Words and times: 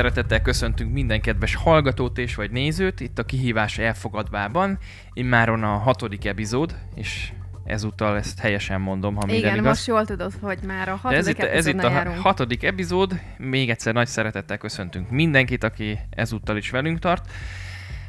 Szeretettel 0.00 0.42
köszöntünk 0.42 0.92
minden 0.92 1.20
kedves 1.20 1.54
hallgatót 1.54 2.18
és 2.18 2.34
vagy 2.34 2.50
nézőt 2.50 3.00
itt 3.00 3.18
a 3.18 3.24
kihívás 3.24 3.78
elfogadvában. 3.78 4.78
Immáron 5.12 5.62
a 5.62 5.76
hatodik 5.76 6.24
epizód, 6.24 6.76
és 6.94 7.32
ezúttal 7.64 8.16
ezt 8.16 8.38
helyesen 8.38 8.80
mondom, 8.80 9.14
ha 9.14 9.26
minden 9.26 9.44
Igen, 9.44 9.54
igaz. 9.54 9.66
most 9.66 9.86
jól 9.86 10.04
tudod, 10.04 10.32
hogy 10.40 10.58
már 10.66 10.88
a 10.88 10.92
De 10.92 10.98
hatodik 11.02 11.18
ez 11.18 11.28
itt, 11.28 11.38
ez 11.38 11.66
itt 11.66 11.82
a 11.82 11.90
járunk. 11.90 12.18
hatodik 12.18 12.64
epizód, 12.64 13.20
még 13.38 13.70
egyszer 13.70 13.94
nagy 13.94 14.06
szeretettel 14.06 14.58
köszöntünk 14.58 15.10
mindenkit, 15.10 15.64
aki 15.64 15.98
ezúttal 16.10 16.56
is 16.56 16.70
velünk 16.70 16.98
tart. 16.98 17.30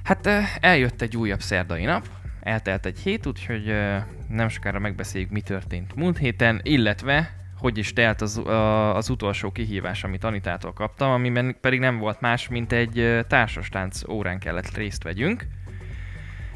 Hát 0.03 0.27
eh, 0.27 0.45
eljött 0.59 1.01
egy 1.01 1.17
újabb 1.17 1.41
szerdai 1.41 1.84
nap, 1.84 2.07
eltelt 2.41 2.85
egy 2.85 2.99
hét, 2.99 3.26
úgyhogy 3.26 3.70
eh, 3.70 4.03
nem 4.27 4.49
sokára 4.49 4.79
megbeszéljük, 4.79 5.29
mi 5.29 5.41
történt 5.41 5.95
múlt 5.95 6.17
héten, 6.17 6.59
illetve 6.63 7.40
hogy 7.61 7.77
is 7.77 7.93
telt 7.93 8.21
az, 8.21 8.41
az 8.93 9.09
utolsó 9.09 9.51
kihívás, 9.51 10.03
amit 10.03 10.23
Anitától 10.23 10.73
kaptam, 10.73 11.11
amiben 11.11 11.57
pedig 11.61 11.79
nem 11.79 11.97
volt 11.97 12.21
más, 12.21 12.47
mint 12.47 12.71
egy 12.71 13.25
társastánc 13.27 14.09
órán 14.09 14.39
kellett 14.39 14.75
részt 14.75 15.03
vegyünk. 15.03 15.47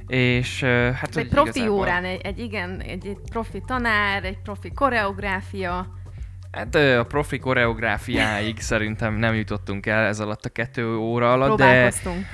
És 0.07 0.63
hát 0.63 1.17
egy 1.17 1.27
profi 1.27 1.49
igazából- 1.49 1.79
órán, 1.79 2.03
egy, 2.03 2.21
egy 2.21 2.39
igen, 2.39 2.79
egy, 2.79 3.07
egy 3.07 3.17
profi 3.29 3.63
tanár, 3.65 4.23
egy 4.23 4.37
profi 4.37 4.71
koreográfia. 4.71 5.87
Hát 6.55 6.75
a 6.75 7.05
profi 7.07 7.39
koreográfiáig 7.39 8.59
szerintem 8.59 9.13
nem 9.13 9.33
jutottunk 9.35 9.85
el 9.85 10.05
ez 10.05 10.19
alatt 10.19 10.45
a 10.45 10.49
kettő 10.49 10.95
óra 10.95 11.31
alatt, 11.31 11.57
de 11.57 11.91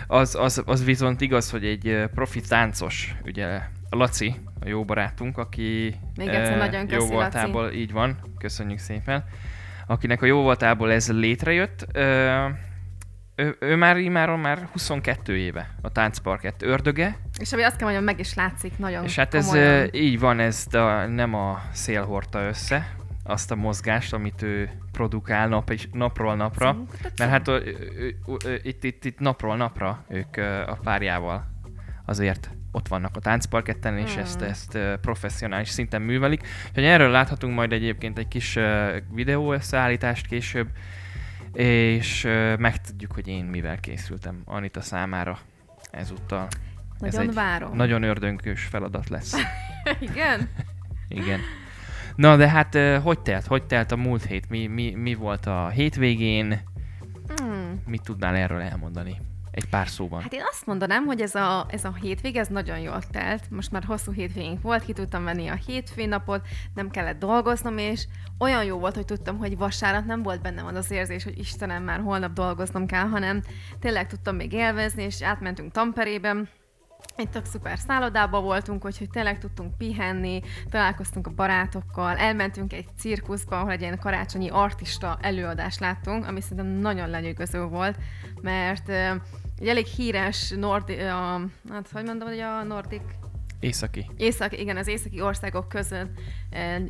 az, 0.08 0.36
az, 0.36 0.64
az 0.66 0.86
viszont 0.86 1.22
igaz, 1.22 1.50
hogy 1.52 1.66
egy 1.66 2.04
profi 2.14 2.42
táncos, 2.42 3.16
ugye 3.26 3.48
a 3.90 3.96
Laci, 3.96 4.36
a 4.62 4.68
jó 4.68 4.86
barátunk, 4.86 5.38
aki 5.38 5.96
Még 6.16 6.28
egyszer 6.28 6.54
ö, 6.54 6.58
nagyon 6.58 6.86
jó 6.90 6.98
köszi, 6.98 7.12
voltából, 7.12 7.72
így 7.72 7.92
van, 7.92 8.18
köszönjük 8.38 8.80
szépen, 8.80 9.24
akinek 9.88 10.22
a 10.22 10.26
jó 10.26 10.42
voltából 10.42 10.92
ez 10.92 11.12
létrejött. 11.12 11.88
Ő, 13.36 13.56
ő 13.60 13.76
már 13.76 13.98
imáron 13.98 14.40
már 14.40 14.68
22 14.72 15.38
éve 15.38 15.70
a 15.82 15.92
táncparkett 15.92 16.62
ördöge, 16.62 17.18
És 17.40 17.54
ami 17.54 17.64
azt 17.64 17.76
kell 17.76 17.84
mondjam, 17.84 18.04
meg 18.06 18.20
is 18.20 18.34
látszik 18.34 18.78
nagyon 18.78 19.04
és 19.04 19.16
hát 19.16 19.34
ez 19.34 19.46
komolyan. 19.46 19.74
ö, 19.74 19.86
így 19.92 20.20
van, 20.20 20.40
ez 20.40 20.66
de 20.70 21.06
nem 21.06 21.34
a 21.34 21.62
szél 21.72 22.06
hordta 22.06 22.42
össze 22.42 22.96
azt 23.24 23.52
a 23.52 23.56
mozgást, 23.56 24.14
amit 24.14 24.42
ő 24.42 24.70
produkál 24.92 25.48
nap 25.48 25.70
és, 25.70 25.88
napról 25.92 26.36
napra. 26.36 26.78
Mert 27.18 27.32
hát 27.32 27.48
ö, 27.48 27.60
ö, 28.26 28.34
ö, 28.46 28.56
itt, 28.62 28.84
itt, 28.84 29.06
itt 29.06 29.20
napról 29.20 29.56
napra 29.56 30.06
ők 30.10 30.38
a 30.68 30.80
párjával 30.84 31.50
azért 32.06 32.52
ott 32.72 32.88
vannak 32.88 33.16
a 33.16 33.20
táncparketten, 33.20 33.98
és 33.98 34.12
Hmm. 34.14 34.22
ezt, 34.22 34.42
ezt 34.42 34.78
professzionális 35.02 35.70
szinten 35.70 36.02
művelik. 36.02 36.48
Úgyhogy 36.68 36.84
erről 36.84 37.10
láthatunk 37.10 37.56
majd 37.56 37.72
egyébként 37.72 38.18
egy 38.18 38.28
kis 38.28 38.60
videó 39.12 39.54
összeállítást 39.54 40.28
később, 40.28 40.68
és 41.54 42.28
megtudjuk, 42.58 43.12
hogy 43.12 43.28
én 43.28 43.46
mivel 43.46 43.80
készültem 43.80 44.42
Anita 44.46 44.82
számára 44.82 45.38
ezúttal. 45.92 46.48
Ez 47.00 47.14
Nagyon 47.14 47.30
egy 47.30 47.36
várom. 47.36 47.76
Nagyon 47.76 48.04
ördöngős 48.04 48.64
feladat 48.64 49.10
lesz. 49.10 49.36
Igen? 50.10 50.50
Igen. 51.08 51.40
Na 52.16 52.38
de 52.38 52.50
hát 52.50 52.78
hogy 53.04 53.20
telt? 53.20 53.46
Hogy 53.46 53.64
telt 53.64 53.92
a 53.92 53.96
múlt 53.96 54.26
hét? 54.26 54.50
Mi, 54.50 54.68
mi, 54.68 54.92
mi 54.96 55.14
volt 55.14 55.46
a 55.46 55.68
hétvégén? 55.68 56.60
Hmm. 57.36 57.82
Mit 57.86 58.04
tudnál 58.04 58.36
erről 58.36 58.62
elmondani? 58.62 59.18
Egy 59.52 59.70
pár 59.70 59.88
szóban. 59.88 60.22
Hát 60.22 60.34
én 60.34 60.44
azt 60.52 60.66
mondanám, 60.66 61.06
hogy 61.06 61.22
ez 61.22 61.36
a, 61.36 61.66
ez 61.70 61.86
a 61.86 61.94
hétvég, 62.02 62.36
ez 62.36 62.48
nagyon 62.48 62.80
jól 62.80 63.02
telt. 63.12 63.50
Most 63.50 63.72
már 63.72 63.84
hosszú 63.84 64.12
hétvégénk 64.12 64.62
volt, 64.62 64.84
ki 64.84 64.94
tudtam 64.94 65.24
venni 65.24 65.48
a 65.48 65.60
hétfői 65.66 66.06
napot, 66.06 66.48
nem 66.76 66.90
kellett 66.90 67.20
dolgoznom, 67.20 67.78
és 67.78 68.08
olyan 68.40 68.64
jó 68.64 68.78
volt, 68.78 68.96
hogy 68.96 69.06
tudtam, 69.06 69.38
hogy 69.38 69.58
vasárnap 69.58 70.06
nem 70.06 70.24
volt 70.24 70.42
bennem 70.42 70.66
az 70.66 70.76
az 70.76 70.92
érzés, 70.92 71.24
hogy 71.24 71.40
Istenem, 71.40 71.84
már 71.84 72.00
holnap 72.00 72.34
dolgoznom 72.34 72.86
kell, 72.86 73.08
hanem 73.08 73.42
tényleg 73.80 74.08
tudtam 74.08 74.36
még 74.36 74.54
élvezni, 74.54 75.04
és 75.04 75.22
átmentünk 75.22 75.72
Tamperében, 75.72 76.50
egy 77.16 77.30
tök 77.30 77.46
szuper 77.46 77.80
szállodában 77.80 78.44
voltunk, 78.44 78.86
úgyhogy 78.86 79.10
tényleg 79.10 79.38
tudtunk 79.38 79.78
pihenni, 79.78 80.42
találkoztunk 80.70 81.28
a 81.28 81.32
barátokkal, 81.32 82.18
elmentünk 82.18 82.74
egy 82.74 82.88
cirkuszba, 82.98 83.60
ahol 83.60 83.72
egy 83.72 83.82
ilyen 83.82 84.00
karácsonyi 84.00 84.50
artista 84.50 85.18
előadást 85.22 85.80
láttunk, 85.80 86.28
ami 86.28 86.42
szerintem 86.42 86.68
nagyon 86.68 87.10
lenyűgöző 87.10 87.64
volt, 87.64 87.98
mert 88.42 88.90
egy 89.60 89.68
elég 89.68 89.86
híres 89.86 90.50
nordi, 90.50 91.00
a, 91.00 91.42
hát 91.70 91.90
hogy 91.92 92.06
mondom, 92.06 92.28
hogy 92.28 92.40
a 92.40 92.64
nordik 92.64 93.02
Északi. 93.62 94.10
Észak, 94.18 94.60
igen, 94.60 94.78
az 94.78 94.88
északi 94.88 95.22
országok 95.22 95.70
között 95.70 96.20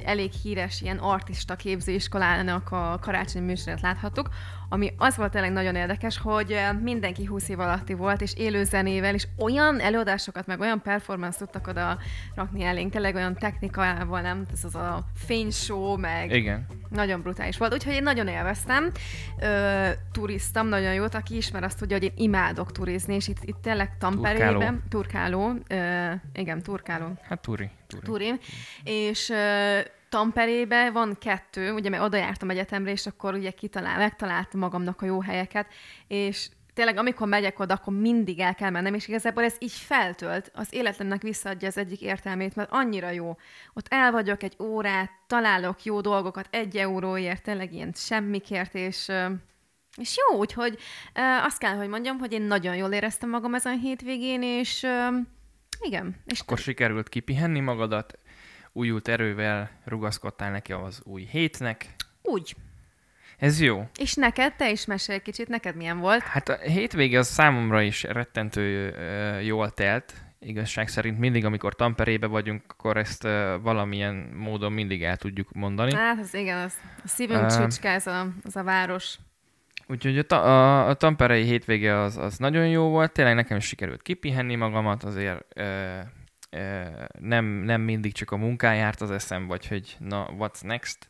elég 0.04 0.32
híres 0.32 0.82
ilyen 0.82 0.98
artista 0.98 1.56
képzőiskolának 1.56 2.72
a 2.72 3.00
karácsonyi 3.02 3.46
műsorát 3.46 3.82
láthattuk, 3.82 4.30
ami 4.74 4.94
az 4.98 5.16
volt 5.16 5.32
tényleg 5.32 5.52
nagyon 5.52 5.76
érdekes, 5.76 6.18
hogy 6.18 6.52
eh, 6.52 6.74
mindenki 6.74 7.26
20 7.26 7.50
év 7.50 7.60
alatti 7.60 7.94
volt, 7.94 8.22
és 8.22 8.34
élő 8.36 8.64
zenével, 8.64 9.14
és 9.14 9.28
olyan 9.38 9.80
előadásokat, 9.80 10.48
meg 10.48 10.60
olyan 10.60 10.82
performance 10.82 11.38
tudtak 11.38 11.68
oda 11.68 11.98
rakni 12.36 12.64
elénk, 12.64 12.92
tényleg 12.92 13.16
olyan 13.16 13.36
technikával, 13.36 14.22
nem? 14.22 14.46
Ez 14.54 14.64
az 14.64 14.76
a 14.76 15.06
fényshow, 15.16 15.98
meg 15.98 16.32
Igen. 16.32 16.66
nagyon 16.90 17.22
brutális 17.22 17.58
volt, 17.58 17.74
úgyhogy 17.74 17.94
én 17.94 18.04
nagyon 18.04 18.28
élveztem. 18.28 18.92
Ö, 19.40 19.90
turiztam 20.12 20.68
nagyon 20.68 20.94
jót, 20.94 21.16
aki 21.16 21.36
ismer 21.36 21.64
azt 21.64 21.80
tudja, 21.80 21.98
hogy 21.98 22.06
én 22.06 22.14
imádok 22.16 22.72
turizni, 22.72 23.16
és 23.16 23.28
itt, 23.28 23.44
itt 23.44 23.62
tényleg 23.62 23.98
Tamperében, 23.98 24.84
turkáló, 24.90 25.54
ö, 25.68 26.12
igen, 26.34 26.62
turkáló, 26.62 27.08
Hát 27.22 27.42
turi. 27.42 27.70
Turi. 27.92 28.06
turim, 28.06 28.40
és 28.84 29.34
Tamperébe 30.10 30.92
van 30.92 31.18
kettő, 31.20 31.74
ugye 31.74 31.90
mert 31.90 32.04
oda 32.04 32.18
jártam 32.18 32.50
egyetemre, 32.50 32.92
és 32.92 33.06
akkor 33.06 33.34
ugye 33.34 33.52
kitalál, 33.52 33.98
megtaláltam 33.98 34.60
magamnak 34.60 35.02
a 35.02 35.06
jó 35.06 35.22
helyeket, 35.22 35.68
és 36.08 36.50
tényleg 36.74 36.98
amikor 36.98 37.28
megyek 37.28 37.60
oda, 37.60 37.74
akkor 37.74 37.94
mindig 37.94 38.40
el 38.40 38.56
kell 38.56 38.70
mennem, 38.70 38.94
és 38.94 39.08
igazából 39.08 39.44
ez 39.44 39.56
így 39.60 39.72
feltölt, 39.72 40.52
az 40.54 40.68
életemnek 40.70 41.22
visszaadja 41.22 41.68
az 41.68 41.78
egyik 41.78 42.02
értelmét, 42.02 42.56
mert 42.56 42.72
annyira 42.72 43.10
jó. 43.10 43.38
Ott 43.74 43.86
el 43.90 44.12
vagyok 44.12 44.44
egy 44.44 44.56
órát, 44.60 45.12
találok 45.28 45.84
jó 45.84 46.02
dolgokat 46.02 46.48
egy 46.50 46.78
euróért, 46.78 47.44
tényleg 47.44 47.74
ilyen 47.74 47.92
semmikért, 47.96 48.76
és, 48.76 49.12
és 49.98 50.18
jó, 50.18 50.38
úgyhogy 50.38 50.78
azt 51.44 51.58
kell, 51.58 51.76
hogy 51.76 51.88
mondjam, 51.88 52.18
hogy 52.18 52.32
én 52.32 52.42
nagyon 52.42 52.76
jól 52.76 52.92
éreztem 52.92 53.30
magam 53.30 53.54
ezen 53.54 53.74
a 53.74 53.80
hétvégén, 53.80 54.42
és 54.42 54.88
igen. 55.82 56.16
És 56.26 56.40
Akkor 56.40 56.58
sikerült 56.58 57.10
kipihenni 57.10 57.60
magadat, 57.60 58.20
újult 58.72 59.08
erővel 59.08 59.70
rugaszkodtál 59.86 60.52
neki 60.52 60.72
az 60.74 61.02
új 61.04 61.28
hétnek. 61.32 61.86
úgy. 62.22 62.56
Ez 63.38 63.62
jó. 63.62 63.90
És 63.98 64.14
neked, 64.14 64.56
te 64.56 64.70
is 64.72 64.86
mesélj 64.86 65.18
egy 65.18 65.24
kicsit, 65.24 65.48
neked 65.48 65.76
milyen 65.76 66.00
volt? 66.00 66.22
Hát 66.22 66.50
a 66.50 66.58
hétvége 66.58 67.20
az 67.20 67.28
számomra 67.28 67.82
is 67.82 68.04
rettentő 68.04 68.94
ö, 68.94 69.40
jól 69.40 69.72
telt. 69.72 70.14
Igazság 70.40 70.88
szerint 70.88 71.20
mindig, 71.20 71.46
amikor 71.46 71.76
Tamperébe 71.76 72.28
vagyunk, 72.28 72.64
akkor 72.68 72.98
ezt 72.98 73.24
ö, 73.24 73.58
valamilyen 73.62 74.16
módon 74.16 74.72
mindig 74.72 75.04
el 75.04 75.18
tudjuk 75.18 75.52
mondani. 75.54 75.94
Hát, 75.94 76.20
az 76.20 76.34
igen, 76.34 76.58
az, 76.58 76.74
a 77.04 77.08
szívünk 77.08 77.42
ez 77.82 78.08
a, 78.08 78.28
az 78.44 78.56
a 78.56 78.64
város. 78.64 79.18
Úgyhogy 79.92 80.26
a, 80.28 80.36
a, 80.36 80.88
a 80.88 80.94
Tamperei 80.94 81.44
hétvége 81.44 82.00
az, 82.00 82.18
az 82.18 82.38
nagyon 82.38 82.68
jó 82.68 82.90
volt, 82.90 83.12
tényleg 83.12 83.36
nekem 83.36 83.58
is 83.58 83.66
sikerült 83.66 84.02
kipihenni 84.02 84.56
magamat, 84.56 85.04
azért 85.04 85.46
ö, 85.56 86.00
ö, 86.52 86.84
nem, 87.20 87.46
nem 87.46 87.82
mindig 87.82 88.14
csak 88.14 88.32
a 88.32 88.38
munkán 88.38 88.76
járt 88.76 89.02
az 89.02 89.12
eszem, 89.12 89.48
vagy 89.48 89.68
hogy 89.68 89.96
na, 90.00 90.30
what's 90.40 90.62
next, 90.62 91.10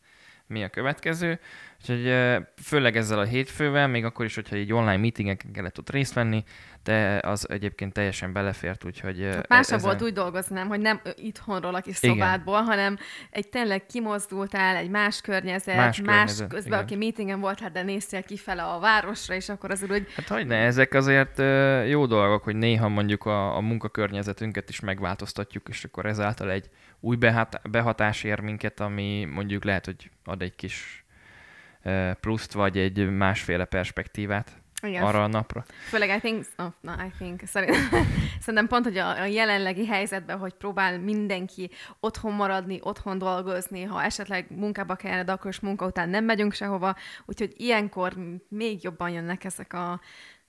mi 0.52 0.64
a 0.64 0.70
következő. 0.70 1.40
Úgyhogy 1.82 2.16
főleg 2.64 2.96
ezzel 2.98 3.20
a 3.20 3.24
hétfővel, 3.24 3.88
még 3.88 4.06
akkor 4.06 4.26
is, 4.26 4.36
hogyha 4.36 4.56
egy 4.56 4.74
online 4.74 4.98
meetingeken 4.98 5.52
kellett 5.52 5.78
ott 5.80 5.90
részt 5.90 6.14
venni, 6.14 6.44
de 6.84 7.20
az 7.24 7.50
egyébként 7.50 7.94
teljesen 7.94 8.34
belefért, 8.34 8.86
úgyhogy... 8.86 9.24
Hát 9.24 9.48
másabb 9.48 9.78
ezen- 9.78 9.90
volt 9.90 10.02
úgy 10.02 10.14
dolgoznám, 10.14 10.68
hogy 10.68 10.80
nem 10.80 11.02
itthonról 11.16 11.76
a 11.76 11.80
kis 11.80 11.98
Igen. 12.02 12.16
szobádból, 12.16 12.62
hanem 12.62 12.98
egy 13.30 13.50
tényleg 13.50 13.86
kimozdultál, 13.86 14.76
egy 14.76 14.90
más 14.90 15.22
környezet, 15.22 15.76
Más 15.76 16.02
más, 16.02 16.16
környezet, 16.16 16.50
közben, 16.50 16.72
igen. 16.72 16.84
aki 16.84 16.96
meetingen 16.96 17.40
volt, 17.40 17.60
hát 17.60 17.72
de 17.72 17.84
néztél 17.84 18.24
kifele 18.24 18.64
a 18.64 18.80
városra, 18.80 19.34
és 19.36 19.50
akkor 19.50 19.72
azért 19.72 19.92
úgy, 19.92 20.08
Hát 20.16 20.28
hogy 20.28 20.48
ne, 20.48 20.58
ezek 20.58 20.94
azért 20.94 21.42
jó 21.88 22.06
dolgok, 22.06 22.44
hogy 22.44 22.56
néha 22.56 22.88
mondjuk 22.88 23.26
a, 23.26 23.56
a 23.56 23.60
munkakörnyezetünket 23.60 24.70
is 24.70 24.80
megváltoztatjuk, 24.80 25.68
és 25.70 25.84
akkor 25.84 26.06
ezáltal 26.06 26.52
egy 26.52 26.70
új 27.02 27.16
behat, 27.16 27.62
behatás 27.70 28.24
ér 28.24 28.40
minket, 28.40 28.80
ami 28.80 29.26
mondjuk 29.26 29.64
lehet, 29.64 29.86
hogy 29.86 30.12
ad 30.24 30.42
egy 30.42 30.56
kis 30.56 31.06
pluszt, 32.20 32.54
vagy 32.54 32.78
egy 32.78 33.10
másféle 33.10 33.66
perspektívát 33.66 34.62
igen, 34.82 35.04
arra 35.04 35.24
a 35.24 35.28
napra. 35.28 35.66
Főleg 35.90 36.16
I 36.16 36.20
think, 36.20 36.46
oh, 36.58 36.72
na, 36.82 36.96
I 37.06 37.12
think, 37.18 37.42
szerint, 37.46 37.76
szerintem 38.40 38.68
pont, 38.68 38.84
hogy 38.84 38.98
a, 38.98 39.22
a 39.22 39.26
jelenlegi 39.26 39.86
helyzetben, 39.86 40.38
hogy 40.38 40.54
próbál 40.54 41.00
mindenki 41.00 41.70
otthon 42.00 42.34
maradni, 42.34 42.80
otthon 42.82 43.18
dolgozni, 43.18 43.84
ha 43.84 44.04
esetleg 44.04 44.46
munkába 44.50 44.96
kellene, 44.96 45.32
akkor 45.32 45.52
is 45.52 45.60
munka 45.60 45.86
után 45.86 46.10
nem 46.10 46.26
megyünk 46.26 46.54
sehova, 46.54 46.96
úgyhogy 47.26 47.54
ilyenkor 47.58 48.14
még 48.50 48.84
jobban 48.84 49.10
jönnek 49.10 49.44
ezek, 49.44 49.74
a, 49.74 50.00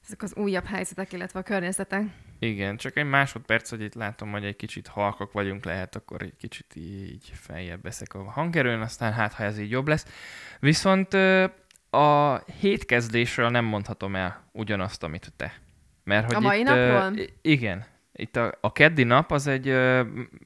ezek 0.04 0.22
az 0.22 0.36
újabb 0.36 0.64
helyzetek, 0.64 1.12
illetve 1.12 1.38
a 1.38 1.42
környezetek. 1.42 2.02
Igen, 2.38 2.76
csak 2.76 2.96
egy 2.96 3.06
másodperc, 3.06 3.70
hogy 3.70 3.80
itt 3.80 3.94
látom, 3.94 4.30
hogy 4.30 4.44
egy 4.44 4.56
kicsit 4.56 4.86
halkak 4.86 5.32
vagyunk, 5.32 5.64
lehet 5.64 5.96
akkor 5.96 6.22
egy 6.22 6.36
kicsit 6.38 6.66
így 6.74 7.32
feljebb 7.34 7.82
veszek 7.82 8.14
a 8.14 8.30
hangerőn, 8.30 8.80
aztán 8.80 9.12
hát, 9.12 9.32
ha 9.32 9.44
ez 9.44 9.58
így 9.58 9.70
jobb 9.70 9.88
lesz. 9.88 10.06
Viszont 10.60 11.14
a 11.90 12.36
hétkezdésről 12.60 13.48
nem 13.48 13.64
mondhatom 13.64 14.16
el 14.16 14.48
ugyanazt, 14.52 15.02
amit 15.02 15.32
te. 15.36 15.54
Mert 16.04 16.26
hogy 16.26 16.34
A 16.34 16.40
mai 16.40 16.58
itt, 16.58 16.64
napról? 16.64 17.26
Igen. 17.42 17.84
Itt 18.12 18.36
a, 18.36 18.58
a 18.60 18.72
keddi 18.72 19.02
nap 19.02 19.32
az 19.32 19.46
egy 19.46 19.76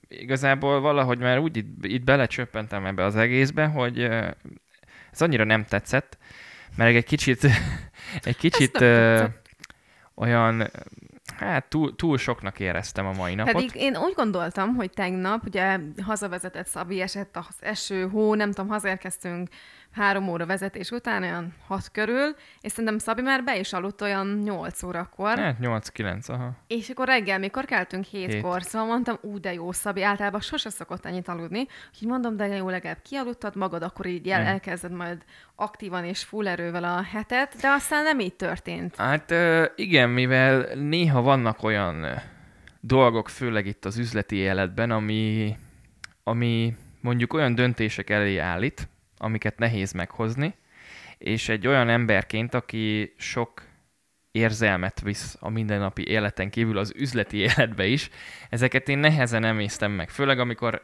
igazából 0.08 0.80
valahogy 0.80 1.18
már 1.18 1.38
úgy 1.38 1.56
itt, 1.56 1.84
itt 1.84 2.04
belecsöppentem 2.04 2.86
ebbe 2.86 3.04
az 3.04 3.16
egészbe, 3.16 3.66
hogy 3.66 4.00
ez 5.12 5.22
annyira 5.22 5.44
nem 5.44 5.64
tetszett, 5.64 6.18
mert 6.76 6.94
egy 6.94 7.04
kicsit, 7.04 7.44
egy 8.22 8.36
kicsit 8.36 8.74
uh, 8.74 8.80
tetszett. 8.80 9.45
Olyan, 10.16 10.70
hát 11.38 11.64
túl, 11.68 11.96
túl 11.96 12.18
soknak 12.18 12.60
éreztem 12.60 13.06
a 13.06 13.12
mai 13.12 13.34
napot. 13.34 13.52
Pedig 13.52 13.70
én 13.74 13.96
úgy 13.96 14.14
gondoltam, 14.14 14.74
hogy 14.74 14.90
tegnap 14.90 15.44
ugye 15.46 15.78
hazavezetett 16.02 16.66
Szabi, 16.66 17.00
esett 17.00 17.36
az 17.36 17.56
eső, 17.60 18.08
hó, 18.08 18.34
nem 18.34 18.52
tudom, 18.52 18.70
hazaérkeztünk 18.70 19.48
három 19.96 20.28
óra 20.28 20.46
vezetés 20.46 20.90
után, 20.90 21.22
olyan 21.22 21.54
hat 21.66 21.90
körül, 21.92 22.34
és 22.60 22.70
szerintem 22.72 22.98
Szabi 22.98 23.22
már 23.22 23.44
be 23.44 23.58
is 23.58 23.72
aludt 23.72 24.00
olyan 24.00 24.26
nyolc 24.44 24.82
órakor. 24.82 25.38
Hát 25.38 25.56
8-9, 25.60 26.28
aha. 26.30 26.50
És 26.66 26.88
akkor 26.88 27.06
reggel, 27.06 27.38
mikor 27.38 27.64
keltünk 27.64 28.04
hétkor, 28.04 28.58
Hét. 28.58 28.68
szóval 28.68 28.88
mondtam, 28.88 29.18
ú, 29.20 29.40
de 29.40 29.52
jó, 29.52 29.72
Szabi, 29.72 30.02
általában 30.02 30.40
sose 30.40 30.70
szokott 30.70 31.06
ennyit 31.06 31.28
aludni. 31.28 31.66
Úgyhogy 31.92 32.08
mondom, 32.08 32.36
de 32.36 32.46
jó, 32.46 32.68
legalább 32.68 33.02
kialudtad 33.02 33.56
magad, 33.56 33.82
akkor 33.82 34.06
így 34.06 34.28
el, 34.28 34.40
Mm. 34.42 34.46
elkezded 34.46 34.92
majd 34.92 35.24
aktívan 35.54 36.04
és 36.04 36.22
full 36.22 36.48
erővel 36.48 36.84
a 36.84 37.02
hetet, 37.02 37.56
de 37.60 37.68
aztán 37.68 38.02
nem 38.02 38.20
így 38.20 38.34
történt. 38.34 38.96
Hát 38.96 39.34
igen, 39.76 40.10
mivel 40.10 40.68
néha 40.74 41.22
vannak 41.26 41.62
olyan 41.62 42.02
ö, 42.02 42.12
dolgok, 42.80 43.28
főleg 43.28 43.66
itt 43.66 43.84
az 43.84 43.98
üzleti 43.98 44.36
életben, 44.36 44.90
ami, 44.90 45.56
ami 46.22 46.76
mondjuk 47.00 47.32
olyan 47.32 47.54
döntések 47.54 48.10
elé 48.10 48.38
állít, 48.38 48.88
amiket 49.18 49.58
nehéz 49.58 49.92
meghozni, 49.92 50.54
és 51.18 51.48
egy 51.48 51.66
olyan 51.66 51.88
emberként, 51.88 52.54
aki 52.54 53.14
sok 53.16 53.62
érzelmet 54.30 55.00
visz 55.00 55.36
a 55.40 55.48
mindennapi 55.48 56.08
életen 56.08 56.50
kívül 56.50 56.78
az 56.78 56.92
üzleti 56.96 57.36
életbe 57.48 57.86
is, 57.86 58.10
ezeket 58.50 58.88
én 58.88 58.98
nehezen 58.98 59.44
emésztem 59.44 59.92
meg. 59.92 60.08
Főleg 60.10 60.38
amikor, 60.38 60.82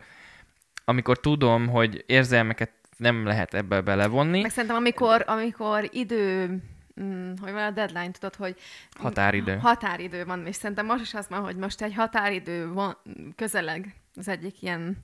amikor 0.84 1.20
tudom, 1.20 1.68
hogy 1.68 2.04
érzelmeket 2.06 2.72
nem 2.96 3.26
lehet 3.26 3.54
ebbe 3.54 3.80
belevonni. 3.80 4.40
Meg 4.40 4.50
szerintem, 4.50 4.78
amikor, 4.78 5.24
amikor 5.26 5.88
idő, 5.92 6.56
mm, 7.00 7.32
hogy 7.40 7.52
van 7.52 7.62
a 7.62 7.70
deadline, 7.70 8.10
tudod, 8.10 8.34
hogy 8.34 8.56
Határidő. 8.98 9.56
határidő 9.56 10.24
van, 10.24 10.46
és 10.46 10.56
szerintem 10.56 10.86
most 10.86 11.02
is 11.02 11.14
az 11.14 11.28
van, 11.28 11.40
hogy 11.40 11.56
most 11.56 11.82
egy 11.82 11.94
határidő 11.94 12.72
van 12.72 12.96
közeleg 13.36 13.94
az 14.16 14.28
egyik 14.28 14.62
ilyen 14.62 14.96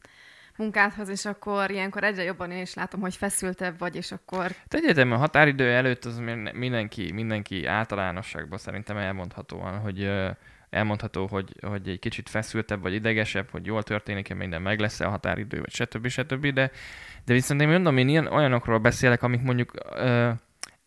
munkádhoz, 0.57 1.09
és 1.09 1.25
akkor 1.25 1.71
ilyenkor 1.71 2.05
egyre 2.05 2.23
jobban 2.23 2.51
én 2.51 2.63
is 2.63 2.75
látom, 2.75 3.01
hogy 3.01 3.17
feszültebb 3.17 3.79
vagy, 3.79 3.97
és 3.97 4.13
akkor 4.13 4.43
Hát 4.43 4.75
egyetem 4.75 5.13
a 5.13 5.17
határidő 5.17 5.71
előtt 5.73 6.05
az 6.05 6.19
mi- 6.19 6.51
mindenki, 6.53 7.13
mindenki 7.13 7.67
általánosságban 7.67 8.59
szerintem 8.59 8.97
elmondhatóan, 8.97 9.79
hogy 9.79 10.11
elmondható, 10.71 11.27
hogy, 11.27 11.53
hogy 11.61 11.89
egy 11.89 11.99
kicsit 11.99 12.29
feszültebb 12.29 12.83
vagy 12.83 12.93
idegesebb, 12.95 13.51
hogy 13.51 13.67
jól 13.67 13.83
történik-e 13.83 14.35
minden, 14.35 14.63
meg 14.63 14.81
lesz-e 14.81 15.07
a 15.07 15.11
határidő, 15.11 15.61
vagy 15.61 15.71
stb. 15.71 16.07
stb. 16.09 16.47
De, 16.47 16.71
de 17.25 17.33
viszont 17.33 17.61
én 17.61 17.69
mondom, 17.69 17.97
én 17.97 18.09
ilyen, 18.09 18.27
olyanokról 18.27 18.79
beszélek, 18.79 19.23
amik 19.23 19.43
mondjuk 19.43 19.73
ö, 19.95 20.31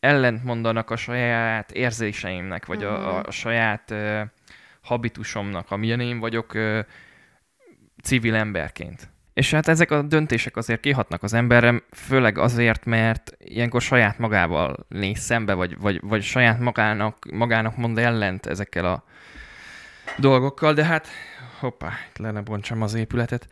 ellent 0.01 0.43
mondanak 0.43 0.89
a 0.89 0.95
saját 0.95 1.71
érzéseimnek, 1.71 2.65
vagy 2.65 2.83
a, 2.83 3.17
a, 3.17 3.23
a 3.25 3.31
saját 3.31 3.91
ö, 3.91 4.21
habitusomnak, 4.81 5.71
amilyen 5.71 5.99
én 5.99 6.19
vagyok 6.19 6.53
ö, 6.53 6.79
civil 8.03 8.35
emberként. 8.35 9.09
És 9.33 9.51
hát 9.51 9.67
ezek 9.67 9.91
a 9.91 10.01
döntések 10.01 10.57
azért 10.57 10.79
kihatnak 10.79 11.23
az 11.23 11.33
emberre, 11.33 11.81
főleg 11.91 12.37
azért, 12.37 12.85
mert 12.85 13.35
ilyenkor 13.37 13.81
saját 13.81 14.17
magával 14.17 14.85
néz 14.87 15.19
szembe, 15.19 15.53
vagy, 15.53 15.77
vagy, 15.79 15.99
vagy 16.01 16.23
saját 16.23 16.59
magának, 16.59 17.31
magának 17.31 17.77
mond 17.77 17.97
ellent 17.97 18.45
ezekkel 18.45 18.85
a 18.85 19.03
dolgokkal, 20.17 20.73
de 20.73 20.85
hát 20.85 21.07
hoppá, 21.59 21.91
itt 22.09 22.17
le 22.17 22.31
ne 22.31 22.41
bontsam 22.41 22.81
az 22.81 22.93
épületet. 22.93 23.47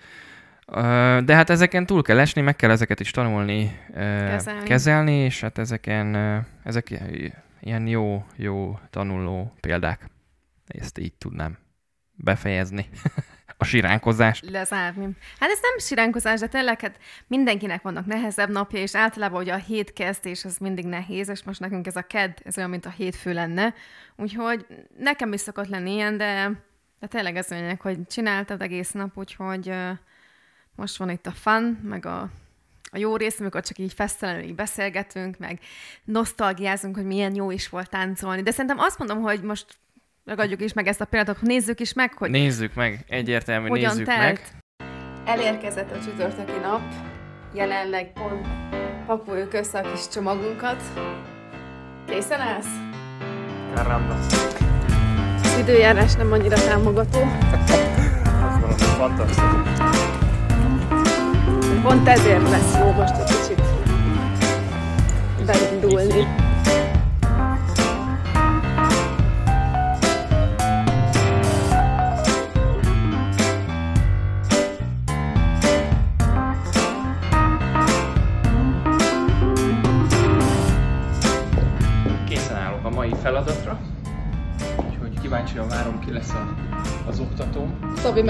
De 1.25 1.35
hát 1.35 1.49
ezeken 1.49 1.85
túl 1.85 2.01
kell 2.01 2.19
esni, 2.19 2.41
meg 2.41 2.55
kell 2.55 2.69
ezeket 2.69 2.99
is 2.99 3.11
tanulni, 3.11 3.79
Kezelni. 3.93 4.63
kezelni 4.63 5.13
és 5.13 5.41
hát 5.41 5.57
ezeken, 5.57 6.15
ezek 6.63 6.99
ilyen 7.61 7.87
jó, 7.87 8.25
jó 8.35 8.79
tanuló 8.89 9.53
példák. 9.59 10.09
Ezt 10.67 10.97
így 10.97 11.13
tudnám 11.13 11.57
befejezni. 12.15 12.89
A 13.61 13.65
siránkozást. 13.65 14.49
lezárni. 14.49 15.09
Hát 15.39 15.49
ez 15.49 15.59
nem 15.61 15.77
siránkozás, 15.77 16.39
de 16.39 16.47
tényleg 16.47 16.81
hát 16.81 16.97
mindenkinek 17.27 17.81
vannak 17.81 18.05
nehezebb 18.05 18.49
napja, 18.49 18.79
és 18.79 18.95
általában 18.95 19.41
ugye 19.41 19.53
a 19.53 19.57
hét 19.57 19.93
kezdés 19.93 20.45
az 20.45 20.57
mindig 20.57 20.85
nehéz, 20.85 21.29
és 21.29 21.43
most 21.43 21.59
nekünk 21.59 21.87
ez 21.87 21.95
a 21.95 22.01
ked, 22.01 22.37
ez 22.43 22.57
olyan, 22.57 22.69
mint 22.69 22.85
a 22.85 22.89
hétfő 22.89 23.33
lenne. 23.33 23.73
Úgyhogy 24.15 24.65
nekem 24.97 25.33
is 25.33 25.41
szokott 25.41 25.67
lenni 25.67 25.93
ilyen, 25.93 26.17
de, 26.17 26.51
de 26.99 27.07
tényleg 27.07 27.35
ez 27.35 27.47
lényeg, 27.47 27.81
hogy 27.81 28.07
csináltad 28.07 28.61
egész 28.61 28.91
nap, 28.91 29.17
úgyhogy 29.17 29.73
most 30.79 30.97
van 30.97 31.09
itt 31.09 31.25
a 31.25 31.31
fun, 31.31 31.79
meg 31.83 32.05
a, 32.05 32.29
a 32.91 32.97
jó 32.97 33.15
rész, 33.15 33.39
amikor 33.39 33.63
csak 33.63 33.77
így 33.77 33.93
fesztelenül 33.93 34.43
így 34.43 34.55
beszélgetünk, 34.55 35.37
meg 35.37 35.59
nosztalgiázunk, 36.03 36.95
hogy 36.95 37.05
milyen 37.05 37.35
jó 37.35 37.51
is 37.51 37.69
volt 37.69 37.89
táncolni. 37.89 38.41
De 38.41 38.51
szerintem 38.51 38.79
azt 38.79 38.97
mondom, 38.97 39.21
hogy 39.21 39.41
most 39.41 39.65
ragadjuk 40.25 40.61
is 40.61 40.73
meg 40.73 40.87
ezt 40.87 41.01
a 41.01 41.05
pillanatot, 41.05 41.41
nézzük 41.41 41.79
is 41.79 41.93
meg, 41.93 42.13
hogy 42.13 42.29
Nézzük 42.29 42.73
meg, 42.73 43.05
egyértelmű, 43.07 43.67
hogyan 43.67 43.89
nézzük 43.91 44.05
telt. 44.05 44.19
meg. 44.19 44.41
Elérkezett 45.25 45.91
a 45.91 45.99
csütörtöki 46.03 46.59
nap, 46.61 46.81
jelenleg 47.53 48.13
pont 48.13 48.47
pakoljuk 49.05 49.53
össze 49.53 49.79
a 49.79 49.91
kis 49.91 50.07
csomagunkat. 50.07 50.83
Készen 52.07 52.39
állsz? 52.39 52.75
Caramba. 53.73 54.17
Az 55.43 55.57
időjárás 55.59 56.15
nem 56.15 56.31
annyira 56.31 56.55
támogató. 56.55 57.19
Ez 58.45 58.59
valami 58.59 58.83
fantasztikus. 58.97 59.88
Pont 61.83 62.07
ezért 62.07 62.49
lesz 62.49 62.77
jó 62.79 62.91
most 62.91 63.13
egy 63.13 63.25
kicsit 63.25 63.61
beindulni. 65.45 66.48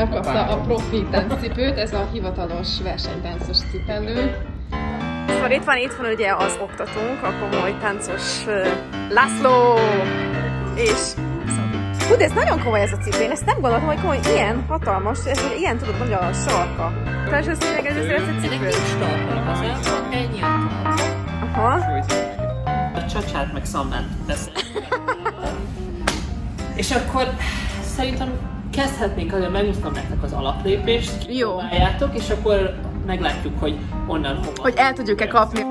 Megkapta 0.05 0.33
Várom. 0.33 0.59
a 0.59 0.61
profi 0.63 1.05
táncipőt, 1.11 1.77
ez 1.77 1.93
a 1.93 2.07
hivatalos 2.11 2.81
versenytáncos 2.83 3.57
cipelő. 3.71 4.35
Szóval 5.27 5.51
itt 5.51 5.63
van, 5.63 5.77
itt 5.77 5.93
van 5.93 6.11
ugye 6.11 6.35
az 6.35 6.57
oktatónk, 6.61 7.23
a 7.23 7.33
komoly 7.39 7.75
táncos 7.81 8.45
László 9.09 9.75
és. 10.75 11.13
Hú, 12.07 12.15
de 12.15 12.23
ez 12.23 12.31
nagyon 12.31 12.63
komoly 12.63 12.81
ez 12.81 12.91
a 12.91 12.97
cipő, 12.97 13.21
én 13.21 13.31
ezt 13.31 13.45
nem 13.45 13.59
gondoltam, 13.61 13.87
hogy 13.87 13.99
komoly, 13.99 14.19
ilyen 14.25 14.65
hatalmas, 14.67 15.19
ez 15.25 15.39
ilyen 15.57 15.77
tudod, 15.77 15.97
nagy 15.99 16.11
a 16.11 16.33
sarka. 16.33 16.93
Tehát 17.25 17.47
ez 17.47 17.57
tényleg 17.57 17.85
ez 17.85 17.95
a 17.95 17.99
Ennek 17.99 18.41
cipő. 18.41 18.57
nincs 18.57 18.95
tartalom 18.99 19.47
az 19.47 19.59
ennyi 20.11 20.41
a. 20.41 20.69
Aha. 21.53 21.79
A 22.95 23.05
csacsát 23.05 23.53
meg 23.53 23.65
szamlát 23.65 24.05
teszem. 24.27 24.53
És 26.75 26.91
akkor 26.91 27.27
szerintem 27.95 28.58
kezdhetnénk 28.79 29.33
azért, 29.33 29.51
megmutatom 29.51 29.93
nektek 29.93 30.24
az 30.24 30.33
alaplépést, 30.33 31.25
Jó. 31.29 31.59
és 32.13 32.29
akkor 32.29 32.79
meglátjuk, 33.05 33.59
hogy 33.59 33.79
onnan 34.07 34.36
hova. 34.36 34.62
Hogy 34.62 34.74
el 34.77 34.93
tudjuk-e 34.93 35.27
kapni. 35.27 35.68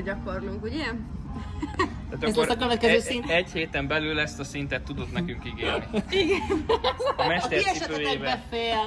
Ide 0.00 0.12
gyakorlunk, 0.12 0.62
ugye? 0.62 0.84
Tehát 2.10 2.24
Ez 2.24 2.36
lesz 2.36 2.48
a 2.48 2.56
következő 2.56 2.92
egy, 2.92 3.00
szint? 3.00 3.30
Egy 3.30 3.50
héten 3.52 3.86
belül 3.86 4.18
ezt 4.20 4.40
a 4.40 4.44
szintet 4.44 4.82
tudod 4.82 5.12
nekünk 5.12 5.44
ígérni. 5.46 6.02
Igen. 6.10 6.40
A 7.16 7.22
A 7.22 7.26
mester 7.26 7.48
ti 7.62 7.68
esetetekben 7.68 7.88
cipőjében. 7.96 8.40
fél. 8.50 8.78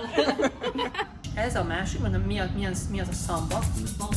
Ez 1.35 1.55
a 1.55 1.63
másik, 1.63 1.99
mondom, 1.99 2.21
mi, 2.21 2.39
a, 2.39 2.45
mi, 2.55 2.65
az, 2.65 2.87
mi 2.91 2.99
az 2.99 3.07
a 3.07 3.13
szamba? 3.13 3.59
Zoom, 3.97 4.09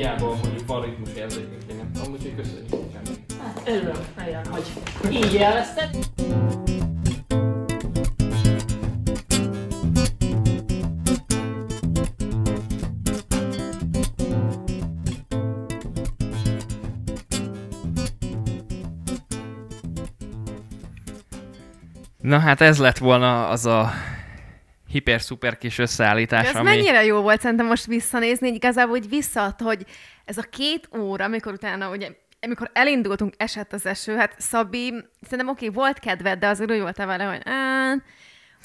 Hiába 0.00 0.36
mondjuk 0.42 0.66
van 0.66 0.82
ritmus 0.82 1.08
érzékünk, 1.16 1.62
én 1.70 1.90
amúgy, 2.04 2.22
hogy 2.22 2.34
köszönjük 2.36 2.68
szépen. 2.68 3.02
Örülök 3.66 4.16
nagyon, 4.16 4.46
hogy 4.46 5.14
így 5.14 5.34
élvezted. 5.34 5.90
Na 22.20 22.38
hát 22.38 22.60
ez 22.60 22.78
lett 22.78 22.98
volna 22.98 23.48
az 23.48 23.66
a 23.66 23.90
hiper-szuper 24.90 25.58
kis 25.58 25.78
összeállítás, 25.78 26.42
De 26.42 26.48
ez 26.48 26.54
ami... 26.54 26.68
mennyire 26.68 27.04
jó 27.04 27.20
volt 27.20 27.40
szerintem 27.40 27.66
most 27.66 27.86
visszanézni, 27.86 28.48
így 28.48 28.54
igazából 28.54 28.96
úgy 28.96 29.08
visszaadta, 29.08 29.64
hogy 29.64 29.84
ez 30.24 30.38
a 30.38 30.42
két 30.42 30.88
óra, 30.98 31.24
amikor 31.24 31.52
utána 31.52 31.90
ugye 31.90 32.08
amikor 32.40 32.70
elindultunk, 32.72 33.34
esett 33.36 33.72
az 33.72 33.86
eső, 33.86 34.16
hát 34.16 34.34
Szabi, 34.38 34.94
szerintem 35.22 35.48
oké, 35.48 35.68
volt 35.68 35.98
kedved, 35.98 36.38
de 36.38 36.46
azért 36.48 36.70
úgy 36.70 36.80
voltál 36.80 37.06
vele, 37.06 37.24
hogy 37.24 37.40
á, 37.44 37.94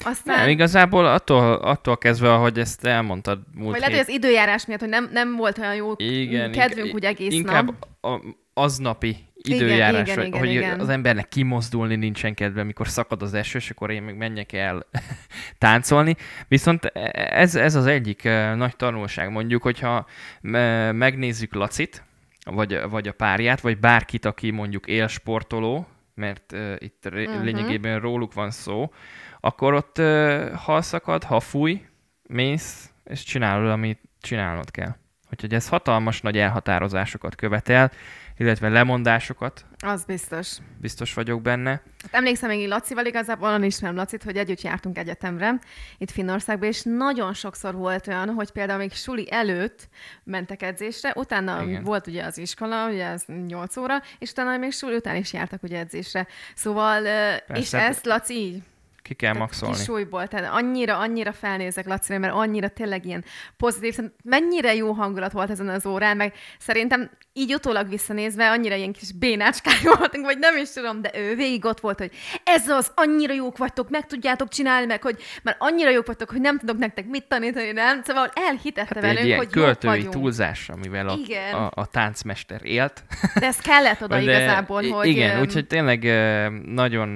aztán... 0.04 0.38
Nem, 0.38 0.48
igazából 0.48 1.06
attól, 1.06 1.54
attól 1.54 1.98
kezdve, 1.98 2.32
ahogy 2.32 2.58
ezt 2.58 2.84
elmondtad 2.84 3.38
múlt 3.54 3.70
Vagy 3.70 3.80
lehet, 3.80 3.94
hét- 3.94 4.04
hogy 4.04 4.14
az 4.14 4.22
időjárás 4.24 4.66
miatt, 4.66 4.80
hogy 4.80 4.88
nem, 4.88 5.08
nem 5.12 5.36
volt 5.36 5.58
olyan 5.58 5.74
jó 5.74 5.92
Igen, 5.96 6.52
kedvünk 6.52 6.76
inkább- 6.86 6.94
úgy 6.94 7.04
egész 7.04 7.32
inkább 7.32 7.66
nap. 7.66 7.88
a, 8.00 8.34
aznapi 8.54 9.16
időjárás, 9.48 10.08
igen, 10.08 10.16
hogy, 10.16 10.26
igen, 10.26 10.38
hogy 10.38 10.50
igen. 10.50 10.80
az 10.80 10.88
embernek 10.88 11.28
kimozdulni 11.28 11.96
nincsen 11.96 12.34
kedve, 12.34 12.62
mikor 12.62 12.88
szakad 12.88 13.22
az 13.22 13.34
eső, 13.34 13.58
és 13.58 13.70
akkor 13.70 13.90
én 13.90 14.02
meg 14.02 14.16
menjek 14.16 14.52
el 14.52 14.86
táncolni. 15.58 16.16
Viszont 16.48 16.84
ez, 16.84 17.54
ez 17.54 17.74
az 17.74 17.86
egyik 17.86 18.24
eh, 18.24 18.54
nagy 18.54 18.76
tanulság, 18.76 19.30
mondjuk, 19.30 19.62
hogyha 19.62 20.06
me- 20.40 20.92
megnézzük 20.92 21.54
Lacit, 21.54 22.04
vagy, 22.44 22.80
vagy 22.90 23.08
a 23.08 23.12
párját, 23.12 23.60
vagy 23.60 23.78
bárkit, 23.78 24.24
aki 24.24 24.50
mondjuk 24.50 24.86
élsportoló, 24.86 25.86
mert 26.14 26.52
uh, 26.52 26.74
itt 26.78 27.06
uh-huh. 27.06 27.42
Lényegében 27.44 28.00
róluk 28.00 28.32
van 28.32 28.50
szó, 28.50 28.92
akkor 29.40 29.74
ott 29.74 29.98
uh, 29.98 30.52
ha 30.52 30.82
szakad, 30.82 31.24
ha 31.24 31.40
fúj, 31.40 31.84
mész, 32.28 32.90
és 33.04 33.22
csinálod, 33.22 33.70
amit 33.70 34.00
csinálnod 34.20 34.70
kell. 34.70 34.96
Úgyhogy 35.32 35.54
ez 35.54 35.68
hatalmas 35.68 36.20
nagy 36.20 36.38
elhatározásokat 36.38 37.34
követel, 37.34 37.90
illetve 38.38 38.68
lemondásokat, 38.68 39.64
Az 39.78 40.04
biztos. 40.04 40.56
biztos 40.80 41.14
vagyok 41.14 41.42
benne. 41.42 41.70
Hát 41.70 42.14
emlékszem 42.14 42.48
még 42.48 42.68
Lacival, 42.68 43.06
igazából 43.06 43.48
onnan 43.48 43.62
ismerem 43.62 43.96
Lacit, 43.96 44.22
hogy 44.22 44.36
együtt 44.36 44.60
jártunk 44.60 44.98
egyetemre 44.98 45.58
itt 45.98 46.10
Finnországban, 46.10 46.68
és 46.68 46.82
nagyon 46.84 47.34
sokszor 47.34 47.74
volt 47.74 48.06
olyan, 48.06 48.28
hogy 48.28 48.50
például 48.50 48.78
még 48.78 48.92
suli 48.92 49.32
előtt 49.32 49.88
mentek 50.24 50.62
edzésre, 50.62 51.12
utána 51.16 51.62
Igen. 51.62 51.82
Volt 51.82 52.06
ugye 52.06 52.24
az 52.24 52.38
iskola, 52.38 52.88
ugye 52.88 53.06
ez 53.06 53.24
8 53.46 53.76
óra, 53.76 54.02
és 54.18 54.30
utána 54.30 54.56
még 54.56 54.72
suli 54.72 54.96
után 54.96 55.16
is 55.16 55.32
jártak 55.32 55.62
ugye 55.62 55.78
edzésre. 55.78 56.26
Szóval, 56.54 57.04
ö, 57.04 57.34
és 57.34 57.40
Persze. 57.46 57.78
ezt 57.86 58.06
Laci 58.06 58.34
így 58.34 58.62
Ki 59.06 59.14
kell 59.14 59.32
tehát 59.32 59.46
maxolni. 59.46 59.74
Kis 59.74 59.84
súlyból, 59.84 60.26
tehát 60.26 60.52
annyira, 60.52 60.98
annyira 60.98 61.32
felnézek 61.32 61.86
Lacira, 61.86 62.18
mert 62.18 62.32
annyira 62.34 62.68
tényleg 62.68 63.06
ilyen 63.06 63.24
pozitív, 63.56 63.94
szerintem 63.94 64.18
mennyire 64.24 64.74
jó 64.74 64.92
hangulat 64.92 65.32
volt 65.32 65.50
ezen 65.50 65.68
az 65.68 65.86
órán, 65.86 66.16
meg 66.16 66.34
szerintem 66.58 67.10
így 67.32 67.54
utólag 67.54 67.88
visszanézve 67.88 68.50
annyira 68.50 68.74
ilyen 68.74 68.92
kis 68.92 69.12
bénácskák 69.12 69.80
voltunk, 69.98 70.24
vagy 70.24 70.38
nem 70.38 70.56
is 70.56 70.70
tudom, 70.72 71.02
de 71.02 71.10
ő 71.14 71.34
végig 71.34 71.64
ott 71.64 71.80
volt, 71.80 71.98
hogy 71.98 72.10
ez 72.44 72.68
az, 72.68 72.90
annyira 72.94 73.32
jók 73.32 73.56
vagytok, 73.56 73.90
meg 73.90 74.06
tudjátok 74.06 74.48
csinálni, 74.48 74.86
meg 74.86 75.02
hogy 75.02 75.22
már 75.42 75.56
annyira 75.58 75.90
jók 75.90 76.06
vagytok, 76.06 76.30
hogy 76.30 76.40
nem 76.40 76.58
tudok 76.58 76.78
nektek 76.78 77.06
mit 77.06 77.24
tanítani, 77.28 77.72
nem? 77.72 78.02
Szóval 78.02 78.30
elhitette 78.34 78.94
Hát 78.94 79.02
velünk, 79.02 79.18
egy 79.18 79.26
ilyen 79.26 79.38
hogy 79.38 79.50
költői 79.50 79.90
vagyunk. 79.90 80.12
túlzás, 80.12 80.68
amivel 80.68 81.08
a, 81.08 81.16
Igen. 81.24 81.54
a, 81.54 81.70
a 81.74 81.86
táncmester 81.86 82.60
élt. 82.64 83.04
De 83.38 83.46
ez 83.46 83.56
kellett 83.58 84.02
oda 84.02 84.14
De 84.16 84.22
igazából, 84.22 84.88
hogy... 84.88 85.06
Igen, 85.06 85.36
öm, 85.36 85.40
úgyhogy 85.40 85.66
tényleg 85.66 86.02
nagyon, 86.64 87.08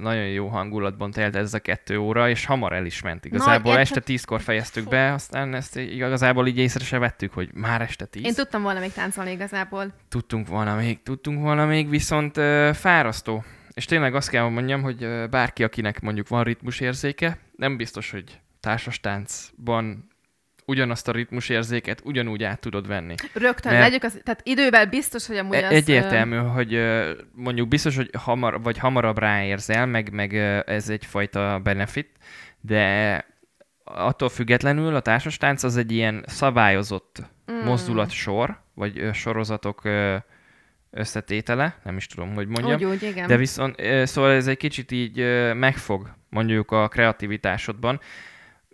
nagyon 0.00 0.26
jó 0.26 0.46
hangulatban 0.46 1.10
telt 1.10 1.27
ez 1.36 1.54
a 1.54 1.58
kettő 1.58 1.98
óra, 1.98 2.28
és 2.28 2.44
hamar 2.44 2.72
el 2.72 2.86
is 2.86 3.02
ment. 3.02 3.24
Igazából 3.24 3.72
Nagy- 3.72 3.80
este 3.80 4.00
tízkor 4.00 4.40
fejeztük 4.40 4.88
be, 4.88 5.12
aztán 5.12 5.54
ezt 5.54 5.76
igazából 5.76 6.46
így 6.46 6.58
észre 6.58 6.84
se 6.84 6.98
vettük, 6.98 7.32
hogy 7.32 7.50
már 7.54 7.80
este 7.80 8.04
tíz. 8.04 8.24
Én 8.24 8.34
tudtam 8.34 8.62
volna 8.62 8.80
még 8.80 8.92
táncolni 8.92 9.30
igazából. 9.30 9.92
Tudtunk 10.08 10.48
volna 10.48 10.74
még, 10.76 11.02
tudtunk 11.02 11.40
volna 11.40 11.66
még, 11.66 11.88
viszont 11.88 12.36
ö, 12.36 12.70
fárasztó. 12.74 13.44
És 13.74 13.84
tényleg 13.84 14.14
azt 14.14 14.30
kell 14.30 14.48
mondjam, 14.48 14.82
hogy 14.82 15.02
ö, 15.02 15.26
bárki, 15.30 15.64
akinek 15.64 16.00
mondjuk 16.00 16.28
van 16.28 16.42
ritmusérzéke, 16.44 17.38
nem 17.56 17.76
biztos, 17.76 18.10
hogy 18.10 18.40
társas 18.60 19.00
táncban 19.00 20.08
ugyanazt 20.68 21.08
a 21.08 21.12
ritmusérzéket 21.12 22.00
ugyanúgy 22.04 22.42
át 22.42 22.60
tudod 22.60 22.86
venni. 22.86 23.14
Rögtön, 23.32 23.72
Mert- 23.72 23.84
legyük 23.84 24.02
az, 24.02 24.20
tehát 24.24 24.40
idővel 24.44 24.86
biztos, 24.86 25.26
hogy 25.26 25.36
amúgy 25.36 25.54
E- 25.54 25.66
az... 25.66 25.72
Egyértelmű, 25.72 26.36
hogy 26.36 26.74
ö, 26.74 27.12
mondjuk 27.32 27.68
biztos, 27.68 27.96
hogy 27.96 28.10
hamar, 28.18 28.62
vagy 28.62 28.78
hamarabb 28.78 29.18
ráérzel, 29.18 29.86
meg, 29.86 30.12
meg 30.12 30.34
ez 30.66 30.88
egyfajta 30.88 31.60
benefit, 31.62 32.10
de 32.60 33.24
attól 33.84 34.28
függetlenül 34.28 34.94
a 34.94 35.00
társastánc 35.00 35.62
az 35.62 35.76
egy 35.76 35.92
ilyen 35.92 36.24
szabályozott 36.26 37.22
mm. 37.52 37.64
mozdulatsor, 37.64 38.60
vagy 38.74 39.10
sorozatok 39.12 39.82
összetétele, 40.90 41.78
nem 41.84 41.96
is 41.96 42.06
tudom, 42.06 42.34
hogy 42.34 42.46
mondjam. 42.46 42.74
Úgy, 42.74 42.84
úgy, 42.84 43.02
igen. 43.02 43.26
De 43.26 43.36
viszont, 43.36 43.82
szóval 44.04 44.32
ez 44.32 44.46
egy 44.46 44.56
kicsit 44.56 44.92
így 44.92 45.16
megfog 45.54 46.14
mondjuk 46.30 46.70
a 46.70 46.88
kreativitásodban, 46.88 48.00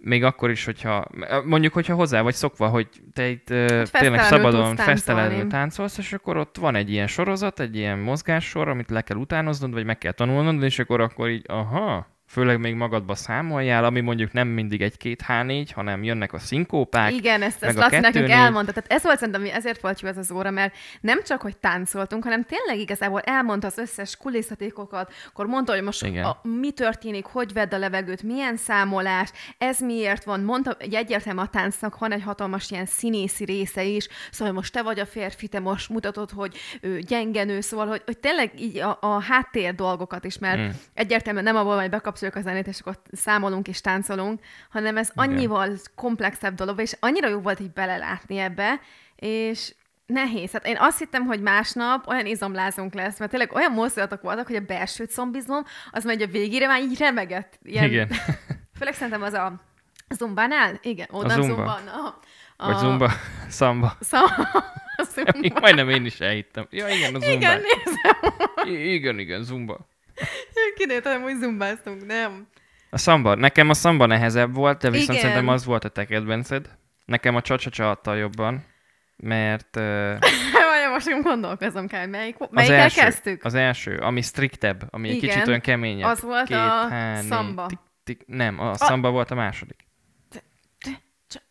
még 0.04 0.24
akkor 0.24 0.50
is, 0.50 0.64
hogyha, 0.64 1.04
mondjuk, 1.44 1.72
hogyha 1.72 1.94
hozzá 1.94 2.22
vagy 2.22 2.34
szokva, 2.34 2.68
hogy 2.68 2.88
te 3.12 3.28
itt 3.28 3.50
ö, 3.50 3.82
tényleg 3.90 4.20
szabadon, 4.20 4.76
fesztelenül 4.76 5.46
táncolsz, 5.46 5.98
és 5.98 6.12
akkor 6.12 6.36
ott 6.36 6.56
van 6.56 6.74
egy 6.74 6.90
ilyen 6.90 7.06
sorozat, 7.06 7.60
egy 7.60 7.76
ilyen 7.76 7.98
mozgássor, 7.98 8.68
amit 8.68 8.90
le 8.90 9.02
kell 9.02 9.16
utánoznod, 9.16 9.72
vagy 9.72 9.84
meg 9.84 9.98
kell 9.98 10.12
tanulnod, 10.12 10.62
és 10.62 10.78
akkor, 10.78 11.00
akkor 11.00 11.28
így, 11.28 11.44
aha, 11.48 12.06
főleg 12.34 12.60
még 12.60 12.74
magadba 12.74 13.14
számoljál, 13.14 13.84
ami 13.84 14.00
mondjuk 14.00 14.32
nem 14.32 14.48
mindig 14.48 14.82
egy 14.82 14.96
két 14.96 15.24
H4, 15.28 15.68
hanem 15.74 16.04
jönnek 16.04 16.32
a 16.32 16.38
szinkópák. 16.38 17.12
Igen, 17.12 17.42
ezt, 17.42 17.62
ezt 17.62 17.76
Laci 17.76 17.98
nekünk 17.98 18.28
elmondta. 18.28 18.72
Tehát 18.72 18.92
ez 18.92 19.02
volt 19.02 19.18
szerintem, 19.18 19.48
ezért 19.52 19.80
volt 19.80 20.00
jó 20.00 20.08
ez 20.08 20.16
az 20.16 20.30
óra, 20.30 20.50
mert 20.50 20.76
nem 21.00 21.22
csak, 21.22 21.40
hogy 21.40 21.56
táncoltunk, 21.56 22.22
hanem 22.24 22.44
tényleg 22.44 22.78
igazából 22.78 23.20
elmondta 23.20 23.66
az 23.66 23.78
összes 23.78 24.16
kulisszatékokat, 24.16 25.12
akkor 25.28 25.46
mondta, 25.46 25.72
hogy 25.72 25.82
most 25.82 26.04
Igen. 26.04 26.24
a, 26.24 26.40
mi 26.42 26.70
történik, 26.70 27.24
hogy 27.24 27.52
vedd 27.52 27.74
a 27.74 27.78
levegőt, 27.78 28.22
milyen 28.22 28.56
számolás, 28.56 29.30
ez 29.58 29.78
miért 29.78 30.24
van. 30.24 30.40
Mondta, 30.40 30.76
hogy 30.78 30.94
egyértelmű 30.94 31.40
a 31.40 31.46
táncnak 31.46 31.98
van 31.98 32.12
egy 32.12 32.22
hatalmas 32.22 32.70
ilyen 32.70 32.86
színészi 32.86 33.44
része 33.44 33.84
is, 33.84 34.08
szóval 34.30 34.52
most 34.52 34.72
te 34.72 34.82
vagy 34.82 35.00
a 35.00 35.06
férfi, 35.06 35.48
te 35.48 35.60
most 35.60 35.88
mutatod, 35.88 36.30
hogy 36.30 36.56
ő 36.80 36.98
gyengenő, 36.98 37.60
szóval, 37.60 37.86
hogy, 37.86 38.02
hogy 38.04 38.18
tényleg 38.18 38.60
így 38.60 38.78
a, 38.78 38.98
a 39.00 39.22
háttér 39.22 39.74
dolgokat 39.74 40.24
is, 40.24 40.38
mert 40.38 40.62
Mm. 40.64 40.68
egyértelműen 40.94 41.44
nem 41.44 41.56
abból, 41.56 41.80
hogy 41.80 41.90
bekapcsoljuk 42.24 42.36
a 42.36 42.40
zenét, 42.40 42.66
és 42.66 42.80
akkor 42.80 42.98
számolunk 43.12 43.68
és 43.68 43.80
táncolunk, 43.80 44.40
hanem 44.70 44.96
ez 44.96 45.10
annyival 45.14 45.76
komplexebb 45.94 46.54
dolog, 46.54 46.80
és 46.80 46.96
annyira 47.00 47.28
jó 47.28 47.40
volt 47.40 47.60
így 47.60 47.72
belelátni 47.72 48.38
ebbe, 48.38 48.80
és 49.16 49.74
nehéz. 50.06 50.52
Hát 50.52 50.66
én 50.66 50.76
azt 50.78 50.98
hittem, 50.98 51.24
hogy 51.24 51.40
másnap 51.40 52.08
olyan 52.08 52.26
izomlázunk 52.26 52.94
lesz, 52.94 53.18
mert 53.18 53.30
tényleg 53.30 53.52
olyan 53.52 53.72
mozdulatok 53.72 54.22
voltak, 54.22 54.46
hogy 54.46 54.56
a 54.56 54.60
belső 54.60 55.04
combizom, 55.04 55.64
az 55.90 56.04
megy 56.04 56.22
a 56.22 56.26
végére 56.26 56.66
már 56.66 56.80
így 56.80 56.98
remegett. 56.98 57.58
Ilyen, 57.62 57.84
Igen. 57.84 58.08
Főleg 58.78 58.94
szerintem 58.94 59.22
az 59.22 59.32
a 59.32 59.52
zumbánál? 60.14 60.78
Igen, 60.82 61.06
oda 61.10 61.28
zumba. 61.28 61.46
zumba. 61.46 61.72
A, 61.72 62.20
a, 62.56 62.66
Vagy 62.66 62.76
zumba, 62.76 63.10
szamba. 63.48 63.96
Szóval, 64.00 64.48
a 64.96 65.02
zumba. 65.02 65.32
Még 65.40 65.52
majdnem 65.60 65.88
én 65.88 66.04
is 66.04 66.20
elhittem. 66.20 66.66
Ja, 66.70 66.88
igen, 66.88 67.14
a 67.14 67.18
zumba. 67.18 67.34
Igen, 67.34 67.60
nézem. 67.60 68.74
I- 68.74 68.92
igen, 68.94 69.18
igen, 69.18 69.42
zumba. 69.42 69.92
Kinéztem, 70.76 71.22
hogy 71.22 71.36
zumbáztunk, 71.36 72.06
nem. 72.06 72.46
A 72.90 72.98
szamba. 72.98 73.34
Nekem 73.34 73.68
a 73.68 73.74
szamba 73.74 74.06
nehezebb 74.06 74.54
volt, 74.54 74.80
de 74.80 74.90
viszont 74.90 75.18
Igen. 75.18 75.20
szerintem 75.20 75.48
az 75.48 75.64
volt 75.64 75.84
a 75.84 75.88
te 75.88 76.04
kedvenced. 76.04 76.70
Nekem 77.04 77.34
a 77.36 77.40
csacsacsa 77.40 77.90
adta 77.90 78.14
jobban, 78.14 78.64
mert 79.16 79.76
uh, 79.76 79.82
Várjál, 80.74 80.90
most 80.90 81.22
gondolkozom 81.22 81.86
kell, 81.86 82.06
melyik, 82.06 82.36
az, 82.38 82.48
melyikkel 82.50 82.80
első, 82.80 83.00
kezdtük? 83.00 83.44
az 83.44 83.54
első, 83.54 83.96
ami 83.96 84.22
striktebb, 84.22 84.82
ami 84.90 85.08
egy 85.08 85.16
Igen. 85.16 85.28
kicsit 85.30 85.46
olyan 85.46 85.60
keményebb. 85.60 86.08
Az 86.08 86.20
volt 86.20 86.50
a 86.50 86.56
há, 86.56 87.20
né, 87.20 87.28
szamba. 87.28 87.66
Tik, 87.66 87.78
tik, 88.04 88.22
nem, 88.26 88.60
a 88.60 88.74
szamba 88.74 89.10
volt 89.10 89.30
a 89.30 89.34
második. 89.34 89.76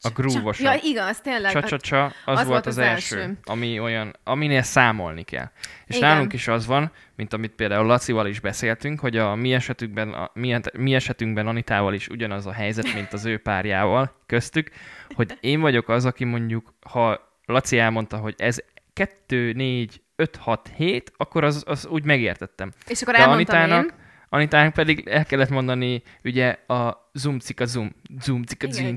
A 0.02 0.10
grúvosabb. 0.10 0.66
Ja, 0.66 0.80
igaz, 0.84 1.22
tényleg. 1.22 1.52
Csacsacsa, 1.52 2.06
az, 2.06 2.40
az 2.40 2.48
volt 2.48 2.66
az, 2.66 2.78
első, 2.78 3.20
első. 3.20 3.38
ami 3.44 3.80
olyan, 3.80 4.16
aminél 4.24 4.62
számolni 4.62 5.24
kell. 5.24 5.52
És 5.86 5.96
Igen. 5.96 6.10
nálunk 6.10 6.34
is 6.34 6.48
az 6.48 6.66
van, 6.66 6.92
mint 7.16 7.34
amit 7.34 7.52
például 7.52 7.86
Lacival 7.86 8.28
is 8.28 8.40
beszéltünk, 8.40 9.00
hogy 9.00 9.18
a 9.18 9.36
mi 9.36 9.54
esetünkben, 9.54 10.10
a, 10.14 10.32
mi, 10.34 10.60
mi 10.74 10.96
esetünkben 10.96 11.48
Anitával 11.48 11.94
is 11.94 12.08
ugyanaz 12.08 12.46
a 12.46 12.52
helyzet, 12.52 12.94
mint 12.94 13.14
az 13.14 13.26
ő 13.26 13.38
párjával 13.38 14.16
köztük, 14.26 14.70
hogy 15.16 15.38
én 15.40 15.60
vagyok 15.60 15.90
az, 15.90 16.06
aki 16.06 16.24
mondjuk, 16.24 16.74
ha 16.90 17.32
Laci 17.46 17.80
elmondta, 17.80 18.18
hogy 18.18 18.36
ez 18.38 18.58
2, 18.94 19.52
4, 19.52 20.02
5, 20.16 20.36
6, 20.36 20.72
7, 20.76 21.14
akkor 21.18 21.44
az, 21.44 21.64
az 21.66 21.86
úgy 21.86 22.04
megértettem. 22.04 22.72
És 22.88 23.02
akkor 23.02 23.14
De 23.14 23.20
elmondtam 23.20 23.58
Anitának, 23.58 23.86
én. 23.86 24.03
Anitának 24.34 24.74
pedig 24.74 25.08
el 25.08 25.26
kellett 25.26 25.50
mondani 25.50 26.04
ugye 26.24 26.50
a 26.68 27.10
zoom 27.14 27.40
cika 27.40 27.66
zoom, 27.66 27.96
zoom 28.22 28.44
cika 28.44 28.72
zoom, 28.72 28.96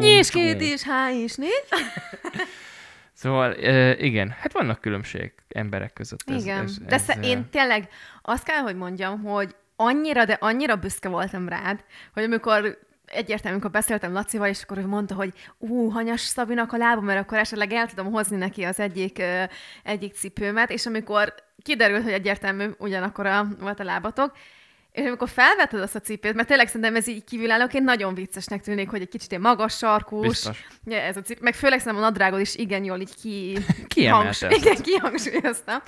és 0.00 0.26
zoom. 0.26 0.44
két 0.44 0.60
és 0.60 0.82
há 0.82 1.10
is 1.10 1.34
négy. 1.34 1.64
Szóval 3.12 3.52
igen, 3.98 4.30
hát 4.40 4.52
vannak 4.52 4.80
különbség 4.80 5.32
emberek 5.48 5.92
között. 5.92 6.20
Ez, 6.26 6.42
Igen. 6.42 6.62
ez, 6.62 6.78
De 6.78 6.94
ez, 6.94 7.24
én 7.24 7.48
tényleg 7.50 7.88
azt 8.22 8.44
kell, 8.44 8.60
hogy 8.60 8.76
mondjam, 8.76 9.22
hogy 9.22 9.54
annyira, 9.76 10.24
de 10.24 10.36
annyira 10.40 10.76
büszke 10.76 11.08
voltam 11.08 11.48
rád, 11.48 11.84
hogy 12.12 12.22
amikor 12.22 12.78
egyértelműen, 13.06 13.52
amikor 13.52 13.70
beszéltem 13.70 14.12
Lacival, 14.12 14.48
és 14.48 14.62
akkor 14.62 14.78
ő 14.78 14.86
mondta, 14.86 15.14
hogy 15.14 15.32
ú, 15.58 15.88
hanyas 15.88 16.20
Szabinak 16.20 16.72
a 16.72 16.76
lába, 16.76 17.00
mert 17.00 17.20
akkor 17.20 17.38
esetleg 17.38 17.72
el 17.72 17.86
tudom 17.86 18.12
hozni 18.12 18.36
neki 18.36 18.62
az 18.62 18.80
egyik, 18.80 19.18
ö, 19.18 19.42
egyik 19.82 20.14
cipőmet, 20.14 20.70
és 20.70 20.86
amikor 20.86 21.34
kiderült, 21.62 22.02
hogy 22.02 22.12
egyértelmű 22.12 22.70
ugyanakkor 22.78 23.26
a, 23.26 23.46
volt 23.60 23.80
a 23.80 23.84
lábatok, 23.84 24.32
és 24.96 25.06
amikor 25.06 25.28
felvetted 25.28 25.80
azt 25.80 25.94
a 25.94 26.00
cipőt, 26.00 26.34
mert 26.34 26.48
tényleg 26.48 26.66
szerintem 26.66 26.96
ez 26.96 27.08
így 27.08 27.24
kívülállóként 27.24 27.84
nagyon 27.84 28.14
viccesnek 28.14 28.62
tűnik, 28.62 28.88
hogy 28.88 29.00
egy 29.00 29.08
kicsit 29.08 29.30
ilyen 29.30 29.42
magas 29.42 29.76
sarkús, 29.76 30.26
Biztos. 30.26 30.66
Ja, 30.84 30.98
ez 30.98 31.16
a 31.16 31.22
cipő, 31.22 31.40
meg 31.42 31.54
főleg 31.54 31.78
szerintem 31.78 32.02
a 32.02 32.06
nadrágod 32.06 32.40
is 32.40 32.54
igen 32.54 32.84
jól 32.84 33.00
így 33.00 33.14
ki... 33.22 33.58
Kiemelte 33.94 34.48
kihangs- 34.48 34.56
Igen, 34.64 34.82
kihangsúlyoztam. 34.82 35.78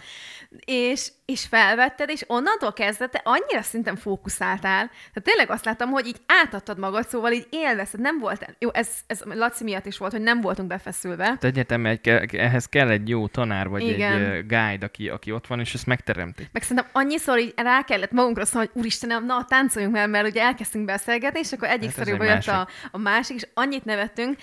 És, 0.64 1.08
és 1.24 1.46
felvetted, 1.46 2.10
és 2.10 2.24
onnantól 2.26 2.72
kezdve 2.72 3.06
te 3.06 3.20
annyira 3.24 3.62
szinten 3.62 3.96
fókuszáltál, 3.96 4.86
tehát 4.86 5.22
tényleg 5.22 5.50
azt 5.50 5.64
láttam, 5.64 5.90
hogy 5.90 6.06
így 6.06 6.20
átadtad 6.26 6.78
magad, 6.78 7.08
szóval 7.08 7.32
így 7.32 7.46
élvezted, 7.50 8.00
nem 8.00 8.18
volt, 8.18 8.54
jó, 8.58 8.72
ez, 8.72 8.88
ez 9.06 9.20
Laci 9.24 9.64
miatt 9.64 9.86
is 9.86 9.98
volt, 9.98 10.12
hogy 10.12 10.20
nem 10.20 10.40
voltunk 10.40 10.68
befeszülve. 10.68 11.24
Hát 11.24 11.44
egyetemben 11.44 11.92
egy, 12.02 12.36
ehhez 12.36 12.66
kell 12.66 12.88
egy 12.88 13.08
jó 13.08 13.26
tanár, 13.26 13.68
vagy 13.68 13.82
Igen. 13.82 14.22
egy 14.22 14.46
guide, 14.46 14.86
aki, 14.86 15.08
aki 15.08 15.32
ott 15.32 15.46
van, 15.46 15.60
és 15.60 15.74
ezt 15.74 15.86
megteremti. 15.86 16.48
Meg 16.52 16.62
szerintem 16.62 16.86
annyiszor 16.92 17.38
így 17.38 17.52
rá 17.56 17.82
kellett 17.82 18.12
magunkra 18.12 18.44
szólni, 18.44 18.68
hogy 18.72 18.82
úristenem, 18.98 19.26
na, 19.26 19.44
táncoljunk 19.44 19.94
már, 19.94 20.08
mert 20.08 20.28
ugye 20.28 20.42
elkezdtünk 20.42 20.84
beszélgetni, 20.84 21.38
és 21.38 21.52
akkor 21.52 21.68
egyik 21.68 21.96
Hát 21.96 22.08
egy 22.08 22.08
jött 22.08 22.20
a, 22.20 22.24
másik. 22.24 22.52
a 22.90 22.98
másik, 22.98 23.36
és 23.36 23.46
annyit 23.54 23.84
nevettünk, 23.84 24.36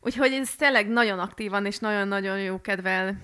úgyhogy 0.00 0.32
ez 0.32 0.54
tényleg 0.54 0.88
nagyon 0.88 1.18
aktívan 1.18 1.66
és 1.66 1.78
nagyon-nagyon 1.78 2.38
jó 2.38 2.60
kedvel 2.60 3.16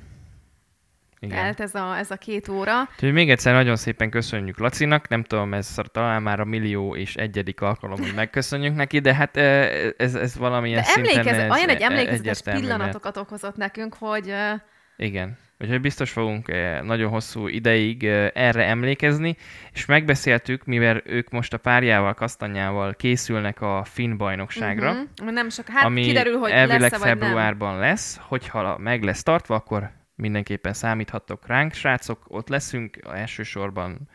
Igen. 1.21 1.37
telt 1.37 1.61
ez 1.61 1.75
a, 1.75 1.97
ez 1.99 2.11
a 2.11 2.17
két 2.17 2.49
óra. 2.49 2.81
Úgyhogy 2.93 3.13
még 3.13 3.31
egyszer 3.31 3.53
nagyon 3.53 3.77
szépen 3.77 4.11
köszönjük 4.11 4.59
Lacinak, 4.59 5.09
nem 5.09 5.23
tudom, 5.23 5.55
ez 5.55 5.75
talán 5.93 6.23
már 6.23 6.41
a 6.41 6.45
millió 6.45 6.97
és 6.97 7.15
egyedik 7.15 7.61
alkalom, 7.61 7.99
hogy 7.99 8.13
megköszönjük 8.15 8.75
neki, 8.75 8.99
de 8.99 9.15
hát 9.15 9.37
eh, 9.37 9.91
ez, 9.97 10.15
ez 10.15 10.37
valamilyen 10.37 10.79
De 10.79 10.85
szinten 10.85 11.19
emlékez, 11.19 11.39
ez 11.39 11.51
olyan 11.51 11.69
egy 11.69 11.81
e- 11.81 11.85
emlékezetes 11.85 12.19
egyértelmű, 12.19 12.61
mert- 12.61 12.75
pillanatokat 12.77 13.17
okozott 13.17 13.57
nekünk, 13.57 13.95
hogy 13.95 14.29
ö, 14.31 14.53
Igen. 14.97 15.39
Úgyhogy 15.61 15.81
biztos 15.81 16.11
fogunk 16.11 16.49
eh, 16.49 16.81
nagyon 16.83 17.11
hosszú 17.11 17.47
ideig 17.47 18.05
eh, 18.05 18.31
erre 18.35 18.65
emlékezni, 18.65 19.37
és 19.73 19.87
megbeszéltük, 19.87 20.65
mivel 20.65 21.03
ők 21.05 21.31
most 21.31 21.53
a 21.53 21.59
párjával, 21.59 22.15
Kasztanyával 22.15 22.95
készülnek 22.95 23.61
a 23.61 23.85
Finn 23.85 24.17
bajnokságra, 24.17 24.91
uh-huh, 24.91 25.31
nem 25.33 25.49
sok, 25.49 25.69
hát 25.69 25.85
ami 25.85 26.03
kiderül, 26.03 26.39
hogy 26.39 26.51
elvileg 26.51 26.81
lesz-e 26.81 26.99
vagy 26.99 27.07
nem. 27.09 27.19
februárban 27.19 27.79
lesz, 27.79 28.19
hogyha 28.21 28.79
meg 28.79 29.03
lesz 29.03 29.23
tartva, 29.23 29.55
akkor 29.55 29.91
mindenképpen 30.15 30.73
számíthattok 30.73 31.47
ránk, 31.47 31.73
srácok, 31.73 32.25
ott 32.29 32.49
leszünk 32.49 32.99
elsősorban, 33.13 34.09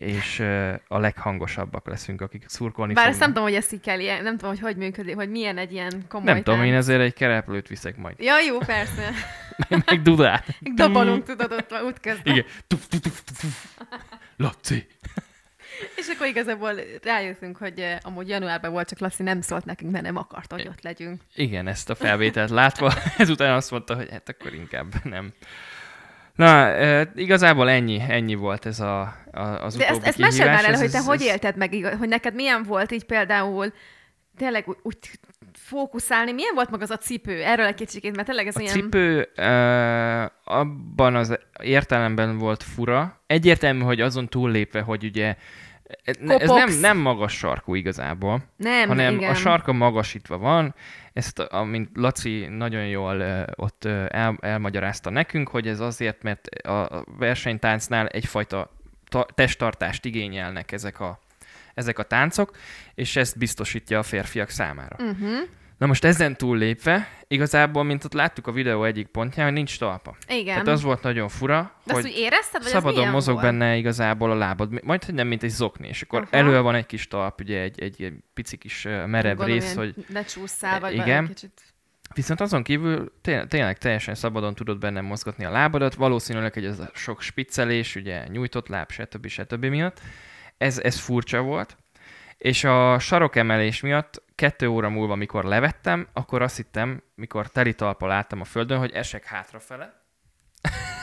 és 0.00 0.40
a 0.88 0.98
leghangosabbak 0.98 1.86
leszünk, 1.86 2.20
akik 2.20 2.44
szurkolni 2.46 2.92
Bár 2.92 3.08
ezt 3.08 3.18
fognak. 3.18 3.34
nem 3.34 3.34
tudom, 3.34 3.48
hogy 3.48 3.62
ezt 3.62 3.72
így 3.72 3.80
kell, 3.80 4.22
nem 4.22 4.36
tudom, 4.36 4.50
hogy 4.50 4.60
hogy 4.60 4.76
működik, 4.76 5.14
hogy 5.14 5.30
milyen 5.30 5.58
egy 5.58 5.72
ilyen 5.72 6.04
komoly 6.08 6.32
nem 6.32 6.42
tudom, 6.42 6.62
én 6.62 6.70
tánc. 6.70 6.84
ezért 6.84 7.00
egy 7.00 7.14
kereplőt 7.14 7.68
viszek 7.68 7.96
majd. 7.96 8.18
Ja, 8.18 8.40
jó, 8.40 8.58
persze. 8.58 9.10
meg 9.86 10.02
dudát. 10.02 10.46
Dobolunk, 10.74 11.24
tudod, 11.24 11.52
ott 11.52 11.82
útközben. 11.84 12.32
Igen. 12.34 12.44
Tuf, 12.66 12.86
tuf, 12.86 13.00
tuf, 13.00 13.22
tuf. 13.22 13.66
Laci. 14.36 14.86
És 15.96 16.08
akkor 16.14 16.26
igazából 16.26 16.72
rájöttünk, 17.02 17.56
hogy 17.56 17.96
amúgy 18.02 18.28
januárban 18.28 18.72
volt, 18.72 18.88
csak 18.88 18.98
Laci 18.98 19.22
nem 19.22 19.40
szólt 19.40 19.64
nekünk, 19.64 19.90
mert 19.90 20.04
nem 20.04 20.16
akart, 20.16 20.52
hogy 20.52 20.66
ott 20.68 20.82
legyünk. 20.82 21.20
Igen, 21.34 21.66
ezt 21.66 21.90
a 21.90 21.94
felvételt 21.94 22.50
látva, 22.50 22.92
ezután 23.18 23.54
azt 23.54 23.70
mondta, 23.70 23.94
hogy 23.94 24.10
hát 24.10 24.28
akkor 24.28 24.54
inkább 24.54 25.04
nem. 25.04 25.32
Na, 26.34 26.72
igazából 27.14 27.68
ennyi, 27.70 28.00
ennyi 28.08 28.34
volt 28.34 28.66
ez 28.66 28.80
a, 28.80 29.00
a, 29.32 29.40
az 29.40 29.76
De 29.76 29.88
ezt, 29.88 30.06
ezt 30.06 30.18
meséld 30.18 30.46
már 30.46 30.54
el, 30.54 30.60
kihívás. 30.60 30.76
hogy 30.78 30.86
Ez- 30.86 30.92
te 30.92 30.98
ez- 30.98 31.06
hogy 31.06 31.20
ez- 31.20 31.26
élted 31.26 31.56
meg, 31.56 31.96
hogy 31.98 32.08
neked 32.08 32.34
milyen 32.34 32.62
volt 32.62 32.92
így 32.92 33.04
például 33.04 33.72
tényleg 34.36 34.68
úgy, 34.68 34.76
úgy 34.82 34.96
fókuszálni, 35.52 36.32
milyen 36.32 36.54
volt 36.54 36.70
meg 36.70 36.80
az 36.82 36.90
a 36.90 36.96
cipő? 36.96 37.42
Erről 37.42 37.66
egy 37.66 37.74
kicsikét, 37.74 38.14
mert 38.16 38.26
tényleg 38.26 38.46
ez 38.46 38.56
A 38.56 38.60
ilyen... 38.60 38.72
cipő 38.74 39.28
uh, 39.36 40.54
abban 40.56 41.14
az 41.14 41.38
értelemben 41.62 42.38
volt 42.38 42.62
fura. 42.62 43.20
Egyértelmű, 43.26 43.82
hogy 43.82 44.00
azon 44.00 44.28
túllépve, 44.28 44.80
hogy 44.80 45.04
ugye 45.04 45.36
ez 46.04 46.48
nem, 46.48 46.68
nem 46.80 46.96
magas 46.96 47.36
sarkú 47.36 47.74
igazából, 47.74 48.42
Nem, 48.56 48.88
hanem 48.88 49.14
igen. 49.14 49.30
a 49.30 49.34
sarka 49.34 49.72
magasítva 49.72 50.38
van. 50.38 50.74
Ezt, 51.12 51.38
amint 51.38 51.88
Laci 51.94 52.46
nagyon 52.46 52.86
jól 52.86 53.44
ott 53.56 53.84
el, 53.84 54.36
elmagyarázta 54.40 55.10
nekünk, 55.10 55.48
hogy 55.48 55.68
ez 55.68 55.80
azért, 55.80 56.22
mert 56.22 56.48
a 56.48 56.78
a 56.80 57.04
versenytáncnál 57.18 58.06
egyfajta 58.06 58.70
ta- 59.08 59.32
testtartást 59.34 60.04
igényelnek 60.04 60.72
ezek 60.72 61.00
a, 61.00 61.18
ezek 61.74 61.98
a 61.98 62.02
táncok, 62.02 62.56
és 62.94 63.16
ezt 63.16 63.38
biztosítja 63.38 63.98
a 63.98 64.02
férfiak 64.02 64.48
számára. 64.48 64.96
Uh-huh. 64.98 65.38
Na 65.80 65.86
most 65.86 66.04
ezen 66.04 66.36
túllépve, 66.36 67.08
igazából, 67.28 67.82
mint 67.82 68.04
ott 68.04 68.12
láttuk 68.12 68.46
a 68.46 68.52
videó 68.52 68.84
egyik 68.84 69.06
pontján, 69.06 69.44
hogy 69.46 69.54
nincs 69.54 69.78
talpa. 69.78 70.16
Igen. 70.28 70.44
Tehát 70.44 70.66
az 70.68 70.82
volt 70.82 71.02
nagyon 71.02 71.28
fura, 71.28 71.72
De 71.84 71.92
azt 71.92 72.02
hogy 72.02 72.12
érezted, 72.16 72.62
vagy 72.62 72.70
ez 72.70 72.72
szabadon 72.72 72.98
milyen 72.98 73.12
mozog 73.12 73.34
volt? 73.34 73.46
benne 73.46 73.76
igazából 73.76 74.30
a 74.30 74.34
lábad, 74.34 74.84
majd 74.84 75.04
hogy 75.04 75.14
nem, 75.14 75.26
mint 75.26 75.42
egy 75.42 75.50
zokni, 75.50 75.88
és 75.88 76.02
akkor 76.02 76.18
Aha. 76.18 76.28
elő 76.30 76.60
van 76.60 76.74
egy 76.74 76.86
kis 76.86 77.08
talp, 77.08 77.40
ugye 77.40 77.60
egy, 77.60 77.80
egy, 77.80 78.02
egy 78.02 78.14
pici 78.34 78.56
kis 78.56 78.82
merev 78.82 79.36
Gondolom, 79.36 79.46
rész, 79.60 79.74
hogy 79.74 79.94
Ne 80.08 80.24
csúszszál, 80.24 80.80
vagy 80.80 80.94
Igen. 80.94 81.26
Kicsit... 81.26 81.62
Viszont 82.14 82.40
azon 82.40 82.62
kívül 82.62 83.12
té- 83.22 83.48
tényleg 83.48 83.78
teljesen 83.78 84.14
szabadon 84.14 84.54
tudod 84.54 84.78
benne 84.78 85.00
mozgatni 85.00 85.44
a 85.44 85.50
lábadat, 85.50 85.94
valószínűleg, 85.94 86.52
hogy 86.52 86.64
ez 86.64 86.78
a 86.78 86.90
sok 86.94 87.20
spiccelés, 87.20 87.96
ugye 87.96 88.26
nyújtott 88.28 88.68
láb, 88.68 88.90
stb. 88.90 89.26
stb. 89.26 89.64
miatt, 89.64 90.00
ez, 90.58 90.78
ez 90.78 90.98
furcsa 90.98 91.40
volt, 91.40 91.76
És 92.38 92.64
a 92.64 92.98
sarokemelés 92.98 93.80
miatt 93.80 94.22
kettő 94.40 94.68
óra 94.68 94.88
múlva, 94.88 95.14
mikor 95.14 95.44
levettem, 95.44 96.08
akkor 96.12 96.42
azt 96.42 96.56
hittem, 96.56 97.02
mikor 97.14 97.48
teli 97.48 97.74
talpal 97.74 98.10
álltam 98.10 98.40
a 98.40 98.44
földön, 98.44 98.78
hogy 98.78 98.90
esek 98.90 99.24
hátrafele. 99.24 100.02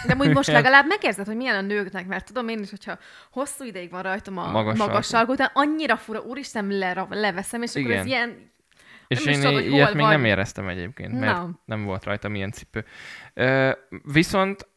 De 0.08 0.16
úgy 0.20 0.34
most 0.34 0.50
legalább 0.60 0.86
megérzed, 0.88 1.26
hogy 1.26 1.36
milyen 1.36 1.56
a 1.56 1.62
nőknek, 1.62 2.08
mert 2.08 2.26
tudom 2.26 2.48
én 2.48 2.60
is, 2.60 2.70
hogyha 2.70 2.98
hosszú 3.32 3.64
ideig 3.64 3.90
van 3.90 4.02
rajtam 4.02 4.38
a 4.38 4.52
Magas 4.52 4.78
magas, 4.78 5.08
sarkú. 5.08 5.36
de 5.36 5.52
annyira 5.54 5.98
fura, 5.98 6.20
úristen, 6.20 6.68
le, 6.68 7.08
leveszem, 7.10 7.62
és 7.62 7.70
akkor 7.70 7.82
Igen. 7.82 7.98
ez 7.98 8.06
ilyen... 8.06 8.52
És 9.08 9.26
én 9.26 9.42
tudod, 9.42 9.66
ilyet 9.66 9.94
még 9.94 10.04
vagy. 10.04 10.12
nem 10.12 10.26
éreztem 10.26 10.68
egyébként, 10.68 11.20
mert 11.20 11.38
Na. 11.38 11.50
nem 11.66 11.84
volt 11.84 12.04
rajtam 12.04 12.36
ilyen 12.36 12.52
cipő. 12.52 12.86
Ö, 13.34 13.72
viszont 14.04 14.68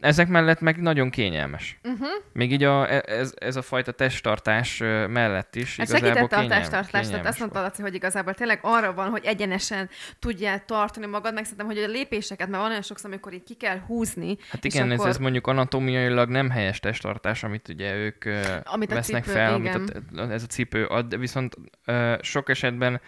ezek 0.00 0.28
mellett 0.28 0.60
meg 0.60 0.76
nagyon 0.80 1.10
kényelmes. 1.10 1.78
Uh-huh. 1.84 2.08
Még 2.32 2.52
így 2.52 2.62
a, 2.64 2.92
e- 2.92 3.02
ez, 3.06 3.32
ez 3.38 3.56
a 3.56 3.62
fajta 3.62 3.92
testtartás 3.92 4.78
mellett 5.08 5.56
is 5.56 5.76
Hát 5.76 5.88
igazából 5.88 6.08
segítette 6.08 6.36
a 6.36 6.40
kényelm- 6.40 6.60
testtartást, 6.60 6.90
tehát 6.92 7.06
kényelmes 7.06 7.28
azt 7.28 7.38
mondta. 7.38 7.60
Laci, 7.60 7.82
hogy 7.82 7.94
igazából 7.94 8.34
tényleg 8.34 8.58
arra 8.62 8.92
van, 8.92 9.08
hogy 9.10 9.24
egyenesen 9.24 9.88
tudjál 10.18 10.64
tartani 10.64 11.06
magad, 11.06 11.34
meg 11.34 11.42
szerintem, 11.44 11.66
hogy 11.66 11.78
a 11.78 11.86
lépéseket, 11.86 12.48
mert 12.48 12.60
van 12.62 12.70
olyan 12.70 12.82
sokszor, 12.82 13.10
amikor 13.10 13.32
így 13.32 13.44
ki 13.44 13.54
kell 13.54 13.78
húzni, 13.78 14.36
Hát 14.50 14.64
igen, 14.64 14.90
ez, 14.90 14.98
akkor- 14.98 15.08
ez 15.10 15.18
mondjuk 15.18 15.46
anatomiailag 15.46 16.28
nem 16.28 16.50
helyes 16.50 16.80
testtartás, 16.80 17.42
amit 17.44 17.68
ugye 17.68 17.94
ők 17.94 18.24
Amit 18.64 18.90
a 18.90 18.94
vesznek 18.94 19.24
cipő, 19.24 19.36
fel, 19.36 19.58
igen. 19.58 19.74
amit 19.74 20.02
a, 20.16 20.32
ez 20.32 20.42
a 20.42 20.46
cipő 20.46 20.84
ad, 20.84 21.18
viszont 21.18 21.56
ö, 21.84 22.14
sok 22.20 22.48
esetben 22.48 23.00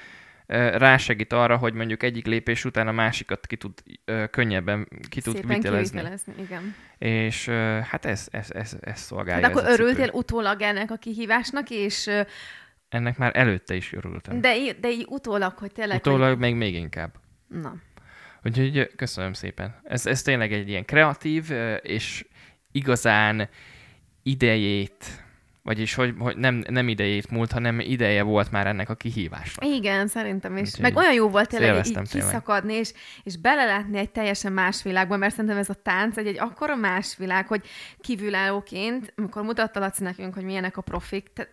rásegít 0.46 1.33
arra, 1.33 1.57
hogy 1.57 1.74
mondjuk 1.74 2.02
egyik 2.02 2.26
lépés 2.26 2.64
után 2.64 2.88
a 2.88 2.92
másikat 2.92 3.46
ki 3.46 3.57
tud 3.57 3.72
könnyebben 4.30 4.88
ki 5.09 5.20
tud 5.20 5.35
szépen 5.35 5.48
vitelezni. 5.57 6.35
Igen. 6.38 6.74
És 6.98 7.48
hát 7.83 8.04
ez, 8.04 8.28
ez, 8.30 8.50
ez, 8.50 8.76
ez 8.80 9.00
szolgálja 9.00 9.46
Hát 9.46 9.57
akkor 9.57 9.64
ez 9.64 9.68
a 9.68 9.72
örültél 9.72 10.11
utólag 10.12 10.61
ennek 10.61 10.90
a 10.90 10.96
kihívásnak, 10.96 11.70
és 11.70 12.11
Ennek 12.88 13.18
már 13.18 13.37
előtte 13.37 13.74
is 13.74 13.92
örültem. 13.92 14.40
De 14.40 14.57
í- 14.57 14.80
de 14.80 14.90
így 14.90 15.07
utólag, 15.09 15.59
hogy 15.59 15.72
tényleg... 15.72 15.96
Utólag 15.96 16.38
még, 16.38 16.54
még 16.54 16.74
inkább. 16.74 17.14
Hogy... 17.48 17.61
Na. 17.61 17.74
Úgyhogy 18.44 18.90
köszönöm 18.96 19.33
szépen. 19.33 19.80
Ez, 19.85 20.07
ez 20.07 20.22
tényleg 20.22 20.52
egy 20.52 20.68
ilyen 20.68 20.85
kreatív 20.85 21.50
és 21.83 22.26
igazán 22.72 23.48
idejét, 24.22 25.23
vagyis 25.64 25.94
hogy, 25.94 26.14
hogy 26.18 26.37
nem, 26.37 26.64
nem 26.68 26.88
idejét 26.88 27.31
múlt, 27.31 27.53
hanem 27.53 27.81
ideje 27.81 28.22
volt 28.22 28.50
már 28.50 28.66
ennek 28.66 28.88
a 28.88 28.94
kihívásnak. 28.94 29.64
Igen, 29.64 30.07
szerintem 30.07 30.57
is. 30.57 30.68
Úgyhogy 30.68 30.83
Meg 30.83 30.96
olyan 30.96 31.12
jó 31.12 31.29
volt 31.29 31.48
tényleg 31.48 31.87
így 31.87 32.09
kiszakadni, 32.11 32.74
és, 32.74 32.92
és 33.22 33.37
belelátni 33.37 33.98
egy 33.98 34.11
teljesen 34.11 34.53
más 34.53 34.83
világba, 34.83 35.16
mert 35.16 35.33
szerintem 35.35 35.59
ez 35.59 35.68
a 35.68 35.74
tánc 35.74 36.16
egy, 36.16 36.27
egy 36.27 36.38
akkora 36.38 36.77
más 36.77 37.16
világ, 37.16 37.46
hogy 37.46 37.66
kívülállóként, 38.00 39.12
amikor 39.16 39.42
mutatta 39.42 39.81
Laci 39.81 40.03
nekünk, 40.03 40.35
hogy 40.35 40.44
milyenek 40.44 40.77
a 40.77 40.81
profik, 40.81 41.31
tehát 41.33 41.53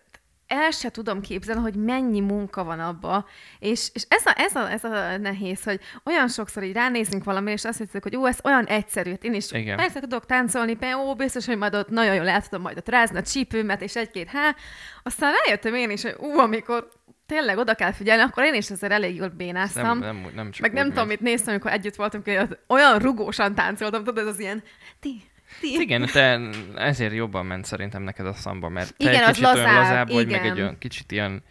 el 0.52 0.70
se 0.70 0.90
tudom 0.90 1.20
képzelni, 1.20 1.60
hogy 1.60 1.74
mennyi 1.74 2.20
munka 2.20 2.64
van 2.64 2.80
abba, 2.80 3.26
és, 3.58 3.90
és 3.92 4.04
ez, 4.08 4.26
a, 4.26 4.32
ez, 4.36 4.54
a, 4.54 4.70
ez 4.70 4.84
a 4.84 5.16
nehéz, 5.16 5.62
hogy 5.64 5.80
olyan 6.04 6.28
sokszor 6.28 6.62
így 6.62 6.72
ránézünk 6.72 7.24
valamire, 7.24 7.52
és 7.52 7.64
azt 7.64 7.78
hiszük, 7.78 8.02
hogy 8.02 8.16
ó, 8.16 8.26
ez 8.26 8.38
olyan 8.44 8.64
egyszerű, 8.64 9.10
Hát 9.10 9.24
én 9.24 9.34
is 9.34 9.52
Igen. 9.52 9.76
persze 9.76 10.00
tudok 10.00 10.26
táncolni, 10.26 10.74
pe, 10.74 10.96
ó, 10.96 11.14
biztos, 11.14 11.46
hogy 11.46 11.56
majd 11.56 11.74
ott 11.74 11.88
nagyon 11.88 12.14
jól 12.14 12.28
el 12.28 12.42
tudom 12.42 12.60
majd 12.62 12.76
ott 12.76 12.88
rázni 12.88 13.18
a 13.18 13.22
csípőmet, 13.22 13.82
és 13.82 13.96
egy-két 13.96 14.28
há. 14.28 14.54
Aztán 15.02 15.32
rájöttem 15.44 15.74
én 15.74 15.90
is, 15.90 16.02
hogy 16.02 16.16
ú, 16.18 16.38
amikor 16.38 16.88
tényleg 17.26 17.58
oda 17.58 17.74
kell 17.74 17.92
figyelni, 17.92 18.22
akkor 18.22 18.44
én 18.44 18.54
is 18.54 18.70
azért 18.70 18.92
elég 18.92 19.16
jól 19.16 19.28
bénáztam. 19.28 19.98
nem, 19.98 20.16
nem, 20.16 20.30
nem 20.34 20.50
csak 20.50 20.60
meg 20.62 20.72
nem 20.72 20.88
tudom, 20.88 21.06
mit 21.06 21.20
néztem, 21.20 21.50
amikor 21.52 21.70
együtt 21.70 21.94
voltunk, 21.94 22.24
hogy 22.24 22.58
olyan 22.66 22.98
rugósan 22.98 23.54
táncoltam, 23.54 24.04
tudod, 24.04 24.26
ez 24.26 24.32
az 24.32 24.40
ilyen 24.40 24.62
ti. 25.00 25.30
Igen, 25.60 26.06
te 26.12 26.40
ezért 26.74 27.12
jobban 27.12 27.46
ment 27.46 27.64
szerintem 27.64 28.02
neked 28.02 28.26
a 28.26 28.34
szamba, 28.34 28.68
mert 28.68 28.96
te 28.96 29.10
Igen, 29.10 29.14
egy 29.14 29.28
az 29.28 29.36
kicsit 29.36 29.44
olyan 29.44 29.56
lazább, 29.56 29.82
lazább 29.82 30.10
vagy, 30.10 30.28
meg 30.28 30.46
egy 30.46 30.60
olyan 30.60 30.78
kicsit 30.78 31.12
ilyen 31.12 31.42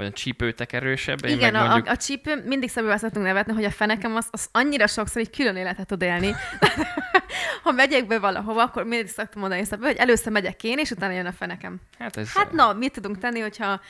olyan 0.00 0.12
csípőtek 0.12 0.72
erősebb. 0.72 1.24
én 1.24 1.36
Igen, 1.36 1.52
meg 1.52 1.62
a, 1.62 1.64
mondjuk, 1.64 1.86
a, 1.86 1.90
a 1.90 1.96
csípő, 1.96 2.42
mindig 2.46 2.68
szabadul 2.68 2.96
szoktunk 2.96 3.24
nevetni, 3.24 3.52
hogy 3.52 3.64
a 3.64 3.70
fenekem 3.70 4.16
az, 4.16 4.28
az 4.30 4.48
annyira 4.52 4.86
sokszor 4.86 5.22
egy 5.22 5.30
külön 5.30 5.56
életet 5.56 5.86
tud 5.86 6.02
élni. 6.02 6.34
ha 7.62 7.72
megyek 7.72 8.06
be 8.06 8.18
valahova, 8.18 8.62
akkor 8.62 8.84
mindig 8.84 9.08
szoktam 9.08 9.40
mondani 9.40 9.64
szabadul, 9.64 9.86
hogy 9.86 10.00
először 10.00 10.32
megyek 10.32 10.64
én, 10.64 10.78
és 10.78 10.90
utána 10.90 11.12
jön 11.12 11.26
a 11.26 11.32
fenekem. 11.32 11.80
hát 11.98 12.16
ez 12.16 12.32
Hát 12.32 12.52
na, 12.52 12.72
mit 12.72 12.92
tudunk 12.92 13.18
tenni, 13.18 13.40
hogyha... 13.40 13.80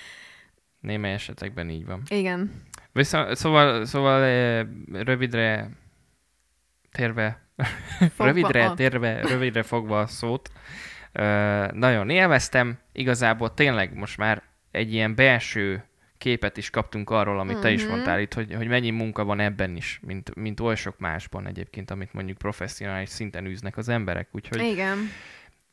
némely 0.80 1.12
esetekben 1.12 1.70
így 1.70 1.87
van. 1.87 2.02
Igen. 2.09 2.64
Viszont, 2.92 3.37
szóval, 3.37 3.85
szóval 3.85 4.22
eh, 4.22 4.66
rövidre 4.92 5.70
térve, 6.92 7.40
rövidre, 8.16 8.66
a- 8.66 8.75
térve, 8.75 9.20
rövidre 9.20 9.62
fogva 9.62 10.01
a 10.01 10.07
szót, 10.07 10.51
ö, 11.12 11.66
nagyon 11.73 12.11
élveztem. 12.11 12.79
Igazából 12.92 13.55
tényleg 13.55 13.94
most 13.94 14.16
már 14.18 14.42
egy 14.70 14.92
ilyen 14.92 15.14
belső 15.14 15.85
képet 16.18 16.57
is 16.57 16.70
kaptunk 16.70 17.11
arról, 17.11 17.38
amit 17.38 17.59
te 17.61 17.70
is 17.70 17.83
Mhm. 17.83 17.90
mondtál 17.90 18.20
itt, 18.20 18.35
hogy, 18.35 18.55
hogy 18.55 18.66
mennyi 18.68 18.90
munka 18.90 19.25
van 19.25 19.40
ebben 19.40 19.77
is, 19.77 20.01
mint, 20.03 20.35
mint 20.35 20.61
oly 20.61 20.75
sok 20.77 20.99
másban 20.99 21.46
egyébként, 21.46 21.90
amit 21.90 22.12
mondjuk 22.12 22.38
professzionális 22.38 23.09
szinten 23.09 23.46
űznek 23.46 23.77
az 23.77 23.88
emberek. 23.88 24.29
Úgyhogy 24.33 24.62
Igen. 24.62 24.99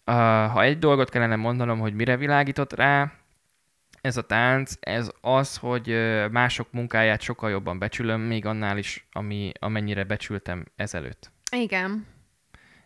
Uh, 0.06 0.13
ha 0.52 0.62
egy 0.63 0.80
dolgot 0.80 1.10
kellene 1.10 1.36
mondanom, 1.36 1.80
hogy 1.80 1.93
mire 1.93 2.17
világított 2.17 2.73
rá, 2.73 3.12
ez 4.02 4.17
a 4.17 4.21
tánc, 4.21 4.73
ez 4.80 5.12
az, 5.21 5.58
hogy 5.58 5.88
mások 6.32 6.67
munkáját 6.71 7.21
sokkal 7.21 7.50
jobban 7.50 7.80
becsülöm, 7.80 8.21
még 8.21 8.45
annál 8.45 8.78
is, 8.78 9.08
ami, 9.12 9.52
amennyire 9.60 10.04
becsültem 10.04 10.65
ezelőtt. 10.76 11.32
Igen. 11.51 12.05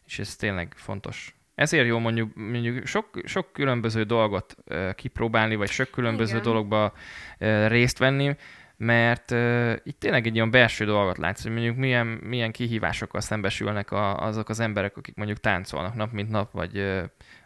És 0.05 0.19
ez 0.19 0.35
tényleg 0.35 0.73
fontos. 0.75 1.35
Ezért 1.55 1.87
jó 1.87 1.99
mondjuk, 1.99 2.35
mondjuk 2.35 2.85
sok, 2.85 3.09
sok 3.23 3.53
különböző 3.53 4.03
dolgot 4.03 4.55
ö, 4.65 4.89
kipróbálni, 4.95 5.55
vagy 5.55 5.69
sok 5.69 5.89
különböző 5.91 6.31
Igen. 6.31 6.43
dologba 6.43 6.93
ö, 7.37 7.67
részt 7.67 7.97
venni, 7.97 8.35
mert 8.77 9.31
ö, 9.31 9.73
itt 9.83 9.99
tényleg 9.99 10.27
egy 10.27 10.35
ilyen 10.35 10.51
belső 10.51 10.85
dolgot 10.85 11.17
látsz, 11.17 11.43
hogy 11.43 11.51
mondjuk 11.51 11.75
milyen, 11.77 12.07
milyen 12.07 12.51
kihívásokkal 12.51 13.21
szembesülnek 13.21 13.91
a, 13.91 14.17
azok 14.19 14.49
az 14.49 14.59
emberek, 14.59 14.97
akik 14.97 15.15
mondjuk 15.15 15.39
táncolnak 15.39 15.95
nap 15.95 16.11
mint 16.11 16.29
nap, 16.29 16.51
vagy 16.51 16.77
ö, 16.77 17.03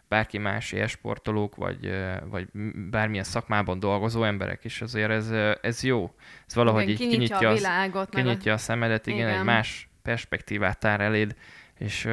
bárki 0.08 0.38
más 0.38 0.72
ilyen 0.72 0.86
sportolók, 0.86 1.56
vagy, 1.56 1.86
ö, 1.86 2.12
vagy 2.30 2.46
bármilyen 2.90 3.24
szakmában 3.24 3.78
dolgozó 3.78 4.22
emberek, 4.24 4.64
és 4.64 4.80
azért 4.82 5.10
ez, 5.10 5.30
ez 5.62 5.82
jó. 5.82 6.14
Ez 6.46 6.54
valahogy 6.54 6.82
igen, 6.82 6.92
így 6.92 6.98
kinyitja, 6.98 7.18
kinyitja, 7.18 7.48
a 7.48 7.52
az, 7.52 7.58
világot. 7.58 8.14
meg 8.14 8.24
a- 8.24 8.28
kinyitja 8.28 8.52
a 8.52 8.58
szemedet, 8.58 9.06
igen, 9.06 9.18
Igen. 9.28 9.38
egy 9.38 9.44
más 9.44 9.85
perspektívát 10.06 10.78
tár 10.78 11.00
eléd, 11.00 11.36
és 11.78 12.08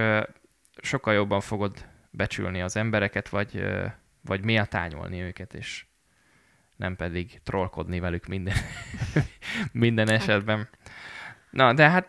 sokkal 0.81 1.13
jobban 1.13 1.41
fogod 1.41 1.85
becsülni 2.09 2.61
az 2.61 2.75
embereket, 2.75 3.29
vagy, 3.29 3.63
vagy 4.21 4.43
méltányolni 4.43 5.21
őket, 5.21 5.53
és 5.53 5.85
nem 6.75 6.95
pedig 6.95 7.41
trollkodni 7.43 7.99
velük 7.99 8.25
minden, 8.25 8.55
minden 9.85 10.09
esetben. 10.09 10.69
Na, 11.49 11.73
de 11.73 11.89
hát 11.89 12.05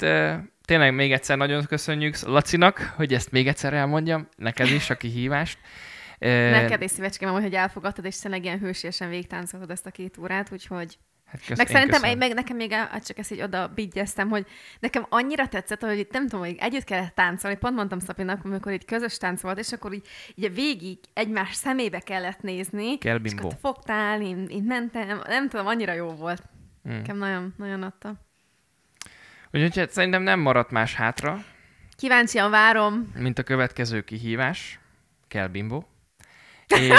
tényleg 0.64 0.94
még 0.94 1.12
egyszer 1.12 1.36
nagyon 1.36 1.64
köszönjük 1.64 2.18
Lacinak, 2.18 2.92
hogy 2.96 3.14
ezt 3.14 3.30
még 3.30 3.48
egyszer 3.48 3.72
elmondjam, 3.72 4.28
neked 4.36 4.70
is 4.70 4.90
a 4.90 4.96
kihívást. 4.96 5.58
Neked 6.18 6.82
is 6.82 6.90
szívecském, 6.90 7.28
hogy 7.28 7.54
elfogadtad, 7.54 8.04
és 8.04 8.18
tényleg 8.18 8.44
ilyen 8.44 8.58
hősiesen 8.58 9.08
végtáncoltad 9.08 9.70
ezt 9.70 9.86
a 9.86 9.90
két 9.90 10.18
órát, 10.18 10.52
úgyhogy... 10.52 10.98
hát 11.48 11.56
meg 11.56 11.66
szerintem, 11.66 12.00
köszönöm. 12.00 12.18
meg 12.18 12.34
nekem 12.34 12.56
még, 12.56 12.72
el- 12.72 13.00
csak 13.04 13.18
ezt 13.18 13.32
így 13.32 13.42
oda 13.42 13.68
bigyeztem, 13.68 14.28
hogy 14.28 14.46
nekem 14.80 15.06
annyira 15.08 15.48
tetszett, 15.48 15.80
hogy 15.80 15.98
itt 15.98 16.12
nem 16.12 16.22
tudom, 16.28 16.44
hogy 16.46 16.56
együtt 16.58 16.84
kellett 16.84 17.14
táncolni, 17.14 17.56
pont 17.56 17.74
mondtam 17.76 17.98
Szapinak, 17.98 18.44
amikor 18.44 18.72
itt 18.72 18.84
közös 18.84 19.16
tánc 19.18 19.40
volt, 19.40 19.58
és 19.58 19.72
akkor 19.72 19.92
így, 19.92 20.06
így 20.34 20.54
végig 20.54 20.98
egymás 21.12 21.54
szemébe 21.54 21.98
kellett 21.98 22.40
nézni, 22.40 22.98
Kell 22.98 23.16
és 23.16 23.22
bimbó. 23.22 23.46
akkor 23.46 23.58
fogtál, 23.60 24.22
én, 24.22 24.46
én 24.50 24.62
mentem, 24.62 25.22
nem 25.26 25.48
tudom, 25.48 25.66
annyira 25.66 25.92
jó 25.92 26.08
volt. 26.10 26.42
Mm. 26.88 26.92
Nekem 26.92 27.16
nagyon, 27.16 27.54
nagyon 27.56 27.82
adta. 27.82 28.14
Úgyhogy 29.52 29.76
hát 29.78 29.90
szerintem 29.90 30.22
nem 30.22 30.40
maradt 30.40 30.70
más 30.70 30.94
hátra, 30.94 31.44
Kíváncsian 31.96 32.50
várom. 32.50 33.12
mint 33.18 33.38
a 33.38 33.42
következő 33.42 34.00
kihívás. 34.00 34.78
Kell 35.28 35.46
bimbo. 35.46 35.82
És... 36.66 36.88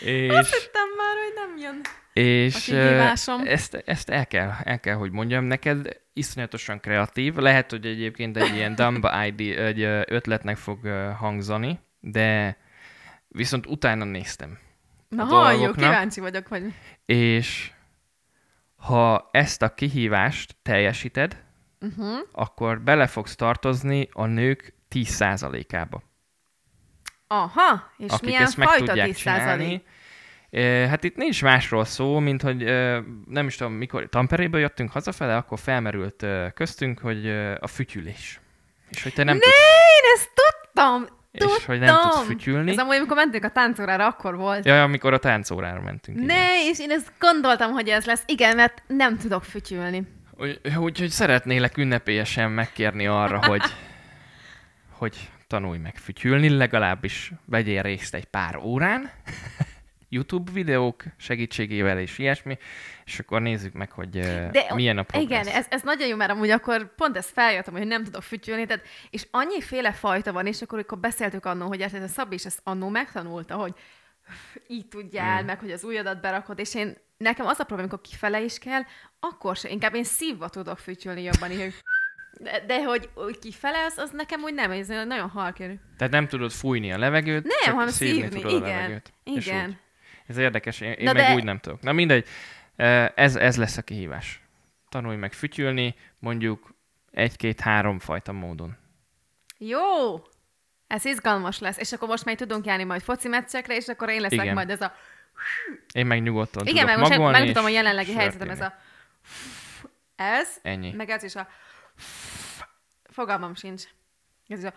és, 0.00 0.30
Hittem 0.30 0.70
nem 0.72 0.83
jön. 1.58 1.80
és 2.12 2.68
ezt, 3.44 3.74
ezt 3.74 4.08
el, 4.08 4.26
kell, 4.26 4.50
el 4.64 4.80
kell, 4.80 4.94
hogy 4.94 5.10
mondjam 5.10 5.44
neked, 5.44 6.00
iszonyatosan 6.12 6.80
kreatív. 6.80 7.34
Lehet, 7.34 7.70
hogy 7.70 7.86
egyébként 7.86 8.36
egy 8.36 8.54
ilyen 8.54 8.74
dumb 8.80 9.06
ID, 9.26 9.40
egy 9.58 9.82
ötletnek 10.06 10.56
fog 10.56 10.78
hangzani, 11.18 11.78
de 12.00 12.56
viszont 13.28 13.66
utána 13.66 14.04
néztem. 14.04 14.58
Na 15.08 15.22
a 15.22 15.26
halljuk, 15.26 15.58
dolgoknak. 15.58 15.90
kíváncsi 15.90 16.20
vagyok, 16.20 16.46
hogy... 16.46 16.74
És 17.04 17.72
ha 18.76 19.28
ezt 19.32 19.62
a 19.62 19.74
kihívást 19.74 20.56
teljesíted, 20.62 21.42
Uh-huh. 21.80 22.18
akkor 22.32 22.80
bele 22.80 23.06
fogsz 23.06 23.36
tartozni 23.36 24.08
a 24.12 24.26
nők 24.26 24.74
10%-ába. 24.90 26.02
Aha, 27.26 27.92
és 27.96 28.10
akik 28.10 28.24
milyen 28.24 28.42
ezt 28.42 28.56
meg 28.56 28.68
fajta 28.68 28.84
tudják 28.84 29.06
10 29.06 29.16
csinálni. 29.16 29.82
Hát 30.62 31.04
itt 31.04 31.16
nincs 31.16 31.42
másról 31.42 31.84
szó, 31.84 32.18
mint 32.18 32.42
hogy 32.42 32.64
nem 33.28 33.46
is 33.46 33.56
tudom, 33.56 33.72
mikor 33.72 34.08
Tamperéből 34.08 34.60
jöttünk 34.60 34.90
hazafele, 34.90 35.36
akkor 35.36 35.58
felmerült 35.58 36.26
köztünk, 36.54 36.98
hogy 36.98 37.28
a 37.60 37.66
fütyülés. 37.66 38.40
És 38.90 39.02
hogy 39.02 39.12
te 39.12 39.24
nem 39.24 39.34
Ne, 39.34 39.40
tudsz... 39.42 39.54
én 39.98 40.10
ezt 40.14 40.30
tudtam! 40.34 41.06
és 41.32 41.64
hogy 41.66 41.78
nem 41.78 41.96
tudsz 42.00 42.24
fütyülni. 42.24 42.70
Ez 42.70 42.78
amúgy, 42.78 42.96
amikor 42.96 43.16
mentünk 43.16 43.44
a 43.44 43.48
táncórára, 43.50 44.06
akkor 44.06 44.36
volt. 44.36 44.64
Ja, 44.64 44.82
amikor 44.82 45.12
a 45.12 45.18
táncórára 45.18 45.80
mentünk. 45.80 46.16
igen. 46.22 46.36
Ne, 46.36 46.68
és 46.70 46.78
én 46.80 46.90
ezt 46.90 47.12
gondoltam, 47.18 47.70
hogy 47.72 47.88
ez 47.88 48.04
lesz. 48.04 48.22
Igen, 48.26 48.56
mert 48.56 48.82
nem 48.86 49.16
tudok 49.16 49.44
fütyülni. 49.44 50.02
Úgy- 50.38 50.60
Úgyhogy 50.76 51.08
szeretnélek 51.08 51.76
ünnepélyesen 51.76 52.50
megkérni 52.50 53.06
arra, 53.06 53.38
hogy, 53.48 53.62
hogy 54.90 55.30
tanulj 55.46 55.78
meg 55.78 55.96
fütyülni, 55.96 56.48
legalábbis 56.48 57.32
vegyél 57.44 57.82
részt 57.82 58.14
egy 58.14 58.24
pár 58.24 58.56
órán, 58.56 59.10
YouTube 60.14 60.52
videók 60.52 61.02
segítségével 61.16 61.98
és 61.98 62.18
ilyesmi, 62.18 62.58
és 63.04 63.18
akkor 63.18 63.40
nézzük 63.40 63.72
meg, 63.72 63.90
hogy 63.90 64.08
De 64.08 64.66
milyen 64.74 64.98
a 64.98 65.02
progress. 65.02 65.46
Igen, 65.46 65.54
ez, 65.54 65.66
ez 65.70 65.82
nagyon 65.82 66.08
jó, 66.08 66.16
mert 66.16 66.30
amúgy 66.30 66.50
akkor 66.50 66.94
pont 66.94 67.16
ezt 67.16 67.30
feljöttem, 67.30 67.74
hogy 67.74 67.86
nem 67.86 68.04
tudok 68.04 68.22
fütyülni, 68.22 68.66
tehát, 68.66 68.84
és 69.10 69.26
annyiféle 69.30 69.92
fajta 69.92 70.32
van, 70.32 70.46
és 70.46 70.62
akkor, 70.62 70.78
amikor 70.78 70.98
beszéltük 70.98 71.44
annó, 71.46 71.66
hogy 71.66 71.80
ez 71.80 71.92
a 71.92 72.06
Szabi 72.06 72.34
is 72.34 72.44
ezt 72.44 72.60
annó 72.62 72.88
megtanulta, 72.88 73.54
hogy 73.54 73.74
így 74.66 74.86
tudjál, 74.88 75.42
Mm. 75.42 75.46
meg 75.46 75.58
hogy 75.58 75.70
az 75.70 75.84
ujjadat 75.84 76.20
berakod, 76.20 76.58
és 76.58 76.74
én, 76.74 76.96
nekem 77.16 77.46
az 77.46 77.58
a 77.58 77.64
probléma, 77.64 77.90
amikor 77.90 78.10
kifele 78.10 78.42
is 78.42 78.58
kell, 78.58 78.82
akkor 79.20 79.56
se, 79.56 79.68
inkább 79.68 79.94
én 79.94 80.04
szívva 80.04 80.48
tudok 80.48 80.78
fütyülni 80.78 81.22
jobban, 81.22 81.50
így, 81.50 81.60
hogy 81.60 81.74
de, 82.40 82.64
de 82.66 82.84
hogy, 82.84 83.08
hogy 83.14 83.38
kifele, 83.38 83.84
az, 83.84 83.98
az 83.98 84.10
nekem 84.10 84.42
úgy 84.42 84.54
nem, 84.54 84.70
ez 84.70 84.88
nagyon 84.88 85.28
halkérű. 85.28 85.74
Tehát 85.96 86.12
nem 86.12 86.28
tudod 86.28 86.50
fújni 86.50 86.92
a 86.92 86.98
levegőt, 86.98 87.44
Nem, 87.44 87.58
csak 87.64 87.74
hanem 87.74 87.88
szívni, 87.88 88.20
szívni, 88.20 88.40
tudod 88.40 88.62
a 88.62 88.66
igen, 88.66 88.76
levegőt. 88.76 89.12
És 89.24 89.46
igen. 89.46 89.78
Ez 90.26 90.36
érdekes, 90.36 90.80
én, 90.80 90.92
én 90.92 91.04
Na 91.04 91.12
meg 91.12 91.26
de- 91.26 91.34
úgy 91.34 91.44
nem 91.44 91.58
tudok. 91.58 91.80
Na 91.80 91.92
mindegy, 91.92 92.26
ez, 93.14 93.36
ez 93.36 93.56
lesz 93.56 93.76
a 93.76 93.82
kihívás. 93.82 94.42
Tanulj 94.88 95.16
meg 95.16 95.32
fütyülni, 95.32 95.94
mondjuk 96.18 96.74
egy-két-három 97.10 97.98
fajta 97.98 98.32
módon. 98.32 98.76
Jó! 99.58 100.22
Ez 100.86 101.04
izgalmas 101.04 101.58
lesz, 101.58 101.78
és 101.78 101.92
akkor 101.92 102.08
most 102.08 102.24
már 102.24 102.34
tudunk 102.34 102.66
járni 102.66 102.84
majd 102.84 103.02
foci 103.02 103.28
meccsekre, 103.28 103.76
és 103.76 103.88
akkor 103.88 104.08
én 104.08 104.20
leszek 104.20 104.42
Igen. 104.42 104.54
majd 104.54 104.70
ez 104.70 104.80
a... 104.80 104.94
Én 105.92 106.06
meg 106.06 106.22
nyugodtan 106.22 106.66
Igen, 106.66 106.74
tudok 106.74 106.90
meg 106.90 106.98
most 106.98 107.10
magolni, 107.10 107.38
megmutatom 107.38 107.64
a 107.64 107.68
jelenlegi 107.68 108.14
helyzetem, 108.14 108.50
ez 108.50 108.60
a... 108.60 108.74
Ez, 110.16 110.48
Ennyi. 110.62 110.92
meg 110.92 111.10
ez 111.10 111.22
is 111.22 111.34
a... 111.34 111.48
Fogalmam 113.02 113.54
sincs. 113.54 113.82
Ez 114.48 114.58
is 114.58 114.64
a... 114.64 114.74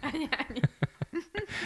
Ennyi, 0.12 0.28
ennyi. 0.30 0.60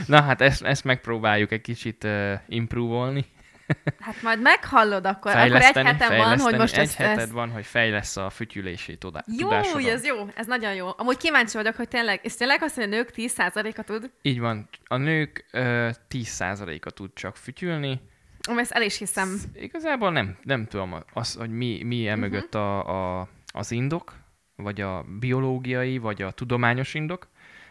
Na 0.07 0.23
hát 0.23 0.41
ezt, 0.41 0.63
ezt 0.63 0.85
megpróbáljuk 0.85 1.53
egy 1.53 1.61
kicsit 1.61 2.05
uh, 2.05 2.33
improvolni, 2.49 3.25
Hát 4.01 4.23
majd 4.23 4.41
meghallod 4.41 5.07
akkor. 5.07 5.37
akkor 5.37 5.57
egy 5.57 5.75
hetem 5.87 6.17
van, 6.17 6.39
hogy 6.39 6.57
most 6.57 6.77
egy 6.77 6.85
ezt... 6.85 6.97
heted 6.97 7.19
ezt... 7.19 7.31
van, 7.31 7.51
hogy 7.51 7.67
fejlesz 7.67 8.17
a 8.17 8.31
fütyülési 8.31 8.97
tudá- 8.99 9.25
Jó, 9.27 9.49
tudásodon. 9.49 9.91
ez 9.91 10.07
jó, 10.07 10.17
ez 10.35 10.47
nagyon 10.47 10.75
jó. 10.75 10.89
Amúgy 10.97 11.17
kíváncsi 11.17 11.57
vagyok, 11.57 11.75
hogy 11.77 11.89
tényleg, 11.89 12.21
és 12.23 12.35
tényleg 12.37 12.63
azt, 12.63 12.75
hogy 12.75 12.85
a 12.85 12.87
nők 12.87 13.11
10%-a 13.17 13.83
tud, 13.83 14.11
Így 14.23 14.41
van, 14.41 14.69
a 14.85 14.97
nők 14.97 15.45
uh, 15.53 15.91
10%-a 16.11 16.91
tud 16.91 17.11
csak 17.15 17.37
fütyülni. 17.37 18.01
Amúgy 18.49 18.61
ezt 18.61 18.73
el 18.73 18.83
is 18.83 18.99
hiszem. 18.99 19.41
Igazából 19.55 20.11
nem, 20.11 20.37
nem 20.43 20.67
tudom 20.67 20.95
az, 21.13 21.35
hogy 21.35 21.51
mi, 21.51 21.83
mi 21.85 22.01
Mhm. 22.03 22.09
emögött 22.11 22.55
a, 22.55 23.19
a, 23.21 23.29
az 23.53 23.71
indok, 23.71 24.13
vagy 24.57 24.81
a 24.81 25.05
biológiai, 25.19 25.99
vagy 25.99 26.23
a 26.23 26.31
tudományos 26.31 26.95
indok, 26.95 27.29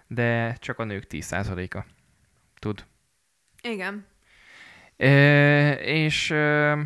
de 0.08 0.56
csak 0.60 0.80
a 0.80 0.84
nők 0.84 1.04
10%-a 1.10 1.80
tud. 2.60 2.86
Igen. 3.62 4.06
E, 4.98 5.74
és 5.74 6.32
e, 6.32 6.78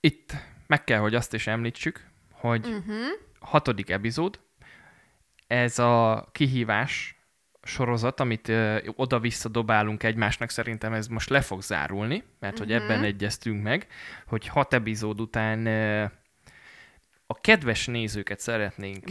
itt 0.00 0.32
meg 0.66 0.84
kell, 0.84 0.98
hogy 0.98 1.14
azt 1.14 1.34
is 1.34 1.46
említsük, 1.46 2.06
hogy 2.32 2.66
Uh-huh. 2.66 2.96
hatodik 3.40 3.90
epizód, 3.90 4.40
ez 5.46 5.78
a 5.78 6.28
kihívás 6.32 7.16
sorozat, 7.62 8.20
amit 8.20 8.48
ö, 8.48 8.78
oda-vissza 8.94 9.48
dobálunk 9.48 10.02
egymásnak, 10.02 10.50
szerintem 10.50 10.92
ez 10.92 11.06
most 11.06 11.28
le 11.28 11.40
fog 11.40 11.62
zárulni, 11.62 12.22
mert 12.38 12.58
hogy 12.58 12.68
Mhm. 12.68 12.76
ebben 12.76 13.04
egyeztünk 13.04 13.62
meg, 13.62 13.86
hogy 14.26 14.46
hat 14.46 14.72
epizód 14.74 15.20
után 15.20 15.66
ö, 15.66 16.04
a 17.32 17.38
kedves 17.40 17.86
nézőket 17.86 18.40
szeretnénk 18.40 19.04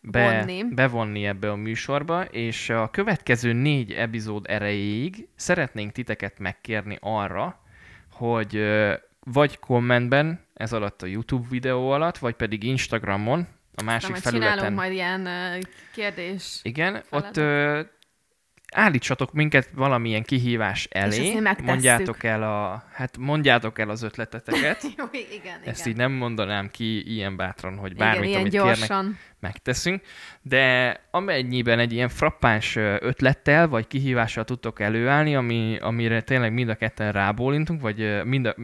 Bevonni. 0.00 0.62
be, 0.62 0.74
bevonni 0.74 1.26
ebbe 1.26 1.50
a 1.50 1.56
műsorba, 1.56 2.24
és 2.24 2.70
a 2.70 2.90
következő 2.90 3.52
négy 3.52 3.92
epizód 3.92 4.44
erejéig 4.48 5.28
szeretnénk 5.34 5.92
titeket 5.92 6.38
megkérni 6.38 6.98
arra, 7.00 7.60
hogy 8.12 8.64
vagy 9.20 9.58
kommentben, 9.58 10.40
ez 10.54 10.72
alatt 10.72 11.02
a 11.02 11.06
YouTube 11.06 11.46
videó 11.50 11.90
alatt, 11.90 12.18
vagy 12.18 12.34
pedig 12.34 12.62
Instagramon, 12.62 13.46
a 13.74 13.82
másik 13.82 14.10
Majd 14.10 14.22
felületen. 14.22 14.52
csinálunk 14.52 14.78
majd 14.78 14.92
ilyen 14.92 15.28
kérdés. 15.94 16.60
Igen, 16.62 17.02
feladat. 17.02 17.36
ott 17.36 17.97
állítsatok 18.74 19.32
minket 19.32 19.70
valamilyen 19.74 20.22
kihívás 20.22 20.88
elé, 20.90 21.40
mondjátok 21.62 22.22
el 22.24 22.42
a, 22.42 22.84
hát 22.92 23.16
mondjátok 23.18 23.78
el 23.78 23.90
az 23.90 24.02
ötleteteket. 24.02 24.82
Jó, 24.96 25.04
igen, 25.12 25.60
Ezt 25.64 25.80
igen. 25.80 25.90
így 25.92 25.96
nem 25.96 26.12
mondanám 26.12 26.70
ki 26.70 27.12
ilyen 27.14 27.36
bátran, 27.36 27.76
hogy 27.76 27.90
igen, 27.90 28.06
bármit, 28.06 28.28
ilyen 28.28 28.40
amit 28.40 28.52
gyorsan. 28.52 29.04
kérnek, 29.04 29.28
megteszünk, 29.40 30.02
de 30.42 30.96
amennyiben 31.10 31.78
egy 31.78 31.92
ilyen 31.92 32.08
frappáns 32.08 32.76
ötlettel 32.76 33.68
vagy 33.68 33.86
kihívással 33.86 34.44
tudtok 34.44 34.80
előállni, 34.80 35.34
ami, 35.34 35.78
amire 35.80 36.20
tényleg 36.20 36.52
mind 36.52 36.68
a 36.68 36.74
ketten 36.74 37.12
rábólintunk, 37.12 37.80
vagy 37.80 38.24
mind 38.24 38.46
a, 38.46 38.54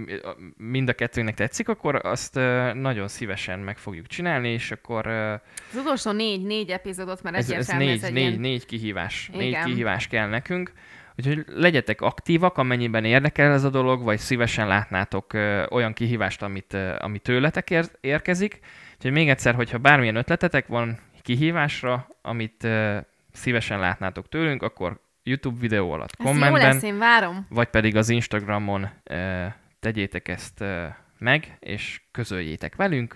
mind 0.57 0.89
a 0.89 0.93
kettőnek 0.93 1.35
tetszik, 1.35 1.69
akkor 1.69 2.01
azt 2.03 2.35
nagyon 2.75 3.09
szívesen 3.09 3.59
meg 3.59 3.79
fogjuk 3.79 4.07
csinálni, 4.07 4.49
és 4.49 4.71
akkor 4.71 5.07
Az 5.07 5.77
utolsó 5.81 6.11
négy, 6.11 6.43
négy 6.43 6.71
epizódot 6.71 7.23
már 7.23 7.35
ez, 7.35 7.51
ez 7.51 7.67
négy, 7.69 7.89
ez 7.89 8.01
négy, 8.01 8.17
ilyen... 8.17 8.41
négy 8.41 8.67
kihívás. 8.67 9.31
Négy 9.33 9.49
Igen. 9.49 9.65
Kihívás 9.95 10.07
kell 10.09 10.29
nekünk. 10.29 10.73
Úgyhogy 11.19 11.45
legyetek 11.47 12.01
aktívak, 12.01 12.59
amennyiben 12.59 13.05
érdekel 13.05 13.53
ez 13.53 13.65
a 13.65 13.71
dolog, 13.71 14.03
vagy 14.03 14.19
szívesen 14.19 14.67
látnátok 14.67 15.33
ö, 15.33 15.67
olyan 15.71 15.93
kihívást, 15.93 16.43
amit, 16.43 16.73
ö, 16.73 16.95
ami 16.99 17.19
tőletek 17.19 17.71
ér- 17.71 17.99
érkezik. 18.01 18.61
Úgyhogy 18.97 19.13
még 19.13 19.29
egyszer, 19.29 19.55
hogyha 19.55 19.79
bármilyen 19.79 20.17
ötletetek 20.17 20.67
van 20.67 20.99
kihívásra, 21.23 22.07
amit 22.23 22.65
ö, 22.65 22.99
szívesen 23.33 23.79
látnátok 23.79 24.29
tőlünk, 24.29 24.63
akkor 24.63 25.01
YouTube 25.23 25.61
videó 25.61 25.91
alatt, 25.93 26.15
Ez 26.19 26.25
kommentben, 26.25 26.63
lesz, 26.63 26.83
én 26.83 26.99
várom. 26.99 27.47
vagy 27.49 27.69
pedig 27.69 27.97
az 27.97 28.09
Instagramon 28.09 28.89
ö, 29.05 29.45
tegyétek 29.81 30.29
ezt 30.29 30.61
ö, 30.61 30.87
meg, 31.19 31.57
és 31.61 32.01
közöljétek 32.11 32.77
velünk, 32.77 33.15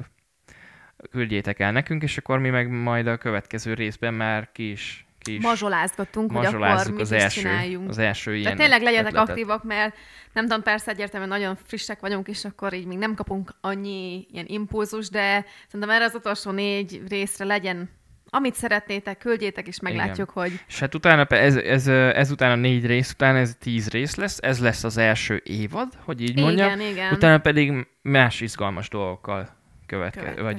küldjétek 1.11 1.59
el 1.59 1.73
nekünk, 1.73 2.03
és 2.03 2.19
akkor 2.19 2.39
mi 2.39 2.51
meg 2.51 2.71
majd 2.71 3.07
a 3.07 3.17
következő 3.17 3.75
részben 3.75 4.15
már 4.15 4.49
ki 4.53 4.71
is, 4.71 5.07
is 5.29 5.43
Mazsolázgatunk, 5.43 6.33
hogy 6.33 6.47
akkor 6.47 6.91
mit 6.91 7.01
az 7.01 7.13
is 7.13 7.23
első, 7.23 7.41
csináljunk. 7.41 7.89
az 7.89 7.99
első 7.99 8.37
ilyen 8.37 8.57
De 8.57 8.63
tényleg 8.63 8.83
legyetek 8.83 9.07
ötletet. 9.07 9.29
aktívak, 9.29 9.65
mert 9.65 9.97
nem 10.33 10.47
tudom, 10.47 10.63
persze 10.63 10.91
egyértelműen 10.91 11.39
nagyon 11.39 11.57
frissek 11.67 12.01
vagyunk, 12.01 12.29
és 12.29 12.45
akkor 12.45 12.73
így 12.73 12.87
még 12.87 12.99
nem 12.99 13.15
kapunk 13.15 13.55
annyi 13.61 14.27
ilyen 14.31 14.47
impulzus, 14.49 15.09
de 15.09 15.45
szerintem 15.67 15.97
erre 15.97 16.05
az 16.05 16.15
utolsó 16.15 16.51
négy 16.51 17.03
részre 17.09 17.45
legyen, 17.45 17.91
amit 18.31 18.55
szeretnétek, 18.55 19.19
küldjétek, 19.19 19.67
és 19.67 19.81
meglátjuk, 19.81 20.31
hogy 20.31 20.61
És 20.69 20.79
hát 20.79 20.95
utána, 20.95 21.25
ez, 21.25 21.57
ez, 21.57 21.87
ezután 21.87 22.51
a 22.51 22.55
négy 22.55 22.87
rész 22.87 23.13
után 23.13 23.37
ez 23.37 23.57
tíz 23.59 23.89
rész 23.89 24.15
lesz, 24.15 24.39
ez 24.43 24.61
lesz 24.61 24.85
az 24.85 24.97
első 24.97 25.43
évad, 25.45 25.89
hogy 26.05 26.21
így 26.21 26.41
mondjam. 26.41 26.81
igen, 26.81 26.91
igen. 26.93 27.13
Utána 27.13 27.39
pedig 27.39 27.87
más 28.03 28.41
izgalmas 28.41 28.89
dolgokkal 28.89 29.58
követke, 29.89 30.43
vagy 30.43 30.59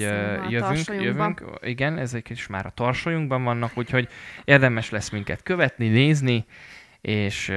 jövünk, 0.49 1.01
jövünk. 1.01 1.43
Igen, 1.61 1.97
ezek 1.97 2.29
is 2.29 2.47
már 2.47 2.65
a 2.65 2.69
tarsolyunkban 2.69 3.43
vannak, 3.43 3.71
úgyhogy 3.75 4.07
érdemes 4.43 4.89
lesz 4.89 5.09
minket 5.09 5.43
követni, 5.43 5.87
nézni, 5.87 6.45
és 7.01 7.49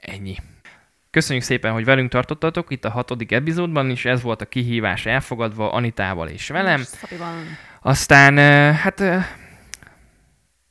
ennyi. 0.00 0.36
Köszönjük 1.10 1.44
szépen, 1.44 1.72
hogy 1.72 1.84
velünk 1.84 2.10
tartottatok 2.10 2.70
itt 2.70 2.84
a 2.84 2.90
hatodik 2.90 3.32
epizódban 3.32 3.90
is, 3.90 4.04
ez 4.04 4.22
volt 4.22 4.40
a 4.40 4.46
kihívás 4.46 5.06
elfogadva 5.06 5.72
Anitával 5.72 6.28
és 6.28 6.48
velem. 6.48 6.82
Aztán, 7.80 8.38
hát 8.74 9.02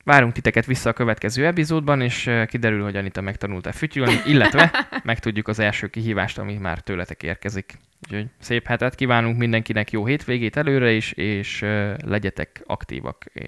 várunk 0.04 0.32
titeket 0.32 0.66
vissza 0.66 0.90
a 0.90 0.92
következő 0.92 1.46
epizódban, 1.46 2.00
és 2.00 2.30
kiderül, 2.46 2.82
hogy 2.82 2.96
Anita 2.96 3.20
megtanult-e 3.20 3.72
fütyülni, 3.72 4.20
illetve 4.26 4.86
megtudjuk 5.04 5.48
az 5.48 5.58
első 5.58 5.86
kihívást, 5.86 6.38
ami 6.38 6.56
már 6.56 6.80
tőletek 6.80 7.22
érkezik. 7.22 7.78
Úgyhogy 8.04 8.26
szép 8.38 8.66
hetet 8.66 8.94
kívánunk 8.94 9.38
mindenkinek, 9.38 9.90
jó 9.90 10.06
hétvégét 10.06 10.56
előre 10.56 10.90
is, 10.92 11.12
és 11.12 11.60
legyetek 12.04 12.62
aktívak, 12.66 13.24
és 13.32 13.44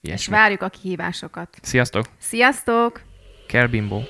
És 0.00 0.08
ilyesmi. 0.08 0.34
várjuk 0.34 0.62
a 0.62 0.68
kihívásokat. 0.68 1.58
Sziasztok! 1.62 2.04
Sziasztok! 2.18 3.02
Kerbimbo! 3.46 4.00